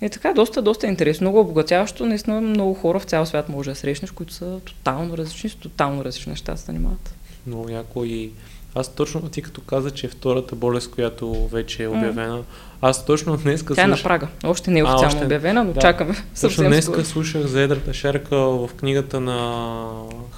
[0.03, 2.07] И така, доста, доста интересно, много обогатяващо.
[2.07, 6.05] Наистина много хора в цял свят може да срещнеш, които са тотално различни, с тотално
[6.05, 7.15] различни неща се занимават.
[7.47, 8.31] Много яко и
[8.75, 12.45] аз точно, ти като каза, че е втората болест, която вече е обявена, mm.
[12.81, 13.79] аз точно днес Тя слуш...
[13.79, 14.29] е на прага.
[14.45, 15.25] Още не е официално още...
[15.25, 15.81] обявена, но да.
[15.81, 19.89] чакаме Точно днес слушах за едрата шерка в книгата на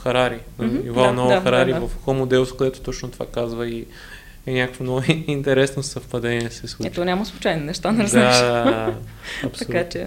[0.03, 0.87] Харари, на mm-hmm.
[0.87, 1.87] Ивал да, Нова да, Харари да, да.
[1.87, 3.87] в Homo Deus, където точно това казва и
[4.47, 6.89] е някакво много интересно съвпадение се случи.
[6.89, 8.37] Ето няма случайни неща, не знаеш.
[8.37, 8.95] Да,
[9.59, 10.07] така че...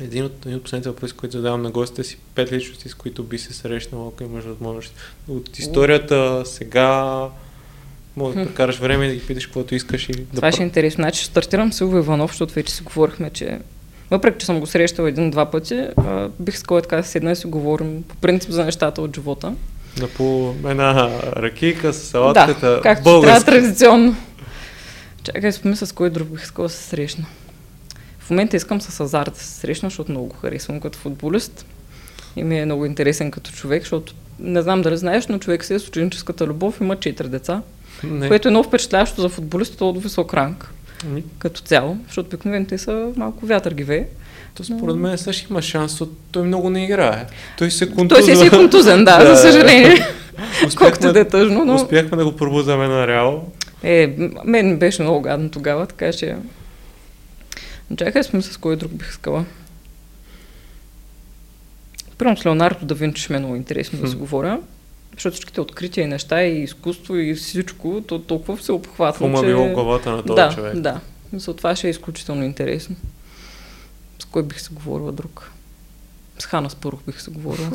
[0.00, 3.24] Един от, един от последните въпроси, които задавам на гостите си, пет личности, с които
[3.24, 4.94] би се срещнал, ако имаш възможност.
[5.28, 7.28] От историята, сега,
[8.16, 10.08] може да прекараш време и да ги питаш каквото искаш.
[10.08, 11.02] И да Това ще е интересно.
[11.02, 13.58] Значи стартирам с Иво Иванов, защото вече си говорихме, че
[14.10, 17.46] въпреки, че съм го срещал един-два пъти, а, бих искала така да седна и си
[17.46, 19.54] говорим по принцип за нещата от живота.
[19.98, 22.70] Да по една ракийка с салатката.
[22.70, 23.44] Да, както българска.
[23.44, 24.16] трябва традиционно.
[25.22, 27.26] Чакай, спомисля с кой друг бих искала да се срещна.
[28.18, 31.66] В момента искам с Азар да се срещна, защото много го харесвам като футболист.
[32.36, 35.74] И ми е много интересен като човек, защото не знам дали знаеш, но човек си
[35.74, 37.62] е с ученическата любов, има четири деца.
[38.04, 38.28] Не.
[38.28, 40.70] Което е много впечатляващо за футболистите от висок ранг.
[41.04, 41.24] Ами.
[41.38, 44.06] Като цяло, защото обикновено те са малко вятър ги вее.
[44.54, 46.02] То според мен също има шанс,
[46.32, 47.26] той много не играе.
[47.58, 48.20] Той се контуза.
[48.20, 50.06] Той си е контузен, да, да, за съжаление.
[50.76, 51.74] Колкото да е тъжно, но...
[51.74, 53.52] Успяхме да го пробузаме на Реал.
[53.82, 56.36] Е, мен беше много гадно тогава, така че...
[57.96, 59.44] Чакай сме с кой друг бих искала.
[62.18, 64.60] Първо с Леонардо да Винчи ми е много интересно да си говоря.
[65.14, 69.26] Защото всичките открития и неща и изкуство и всичко, то толкова се обхватва.
[69.26, 69.46] Какво че...
[69.46, 70.74] било главата на този да, човек?
[70.76, 71.00] Да,
[71.32, 72.96] за това ще е изключително интересно.
[74.18, 75.52] С кой бих се говорила друг?
[76.38, 77.70] С Хана Спорух бих се говорила.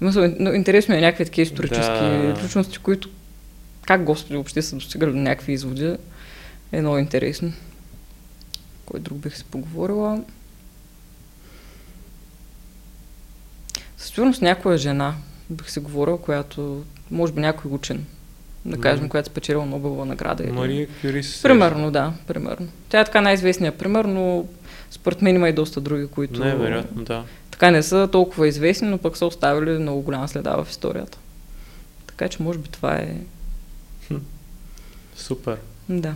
[0.00, 2.34] Но интересно е някакви такива исторически да.
[2.44, 3.08] личности, които
[3.86, 5.96] как Господи въобще са достигали до някакви изводи.
[6.72, 7.52] Е много интересно.
[8.86, 10.22] Кой друг бих се поговорила?
[13.96, 15.14] Със сигурност някоя жена
[15.50, 18.06] бих се говорила, която, може би някой учен,
[18.64, 19.08] да кажем, mm.
[19.08, 20.52] която спечелила Нобелова награда.
[20.52, 22.68] Мария Кюри Примерно, да, примерно.
[22.88, 24.46] Тя е така най-известният пример, но
[24.90, 26.44] според мен има и доста други, които...
[26.44, 27.24] Не, вероятно, да.
[27.50, 31.18] Така не са толкова известни, но пък са оставили много голяма следа в историята.
[32.06, 33.16] Така че може би това е...
[34.08, 34.16] Хм.
[35.16, 35.56] Супер.
[35.88, 36.14] Да.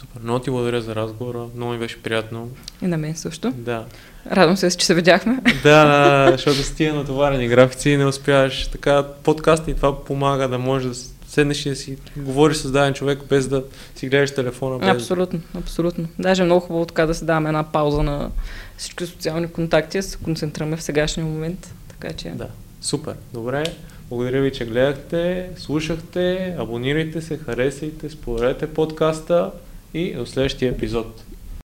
[0.00, 0.20] Супер.
[0.22, 1.46] Много ти благодаря за разговора.
[1.56, 2.50] Много ми беше приятно.
[2.82, 3.50] И на мен също.
[3.50, 3.84] Да.
[4.30, 5.38] Радвам се, че се видяхме.
[5.62, 8.68] Да, да, защото с тия натоварени графици не успяваш.
[8.68, 10.94] Така, подкаст и това помага да може да
[11.32, 13.64] седнеш и да си говориш с даден човек, без да
[13.94, 14.78] си гледаш телефона.
[14.78, 14.88] Без...
[14.88, 16.08] Абсолютно, абсолютно.
[16.18, 18.30] Даже е много хубаво така да се даваме една пауза на
[18.76, 21.74] всички социални контакти, да се концентрираме в сегашния момент.
[21.88, 22.30] Така че...
[22.30, 22.48] Да,
[22.80, 23.14] супер.
[23.32, 23.64] Добре.
[24.08, 29.50] Благодаря ви, че гледахте, слушахте, абонирайте се, харесайте, споделете подкаста
[29.94, 31.22] и до следващия епизод.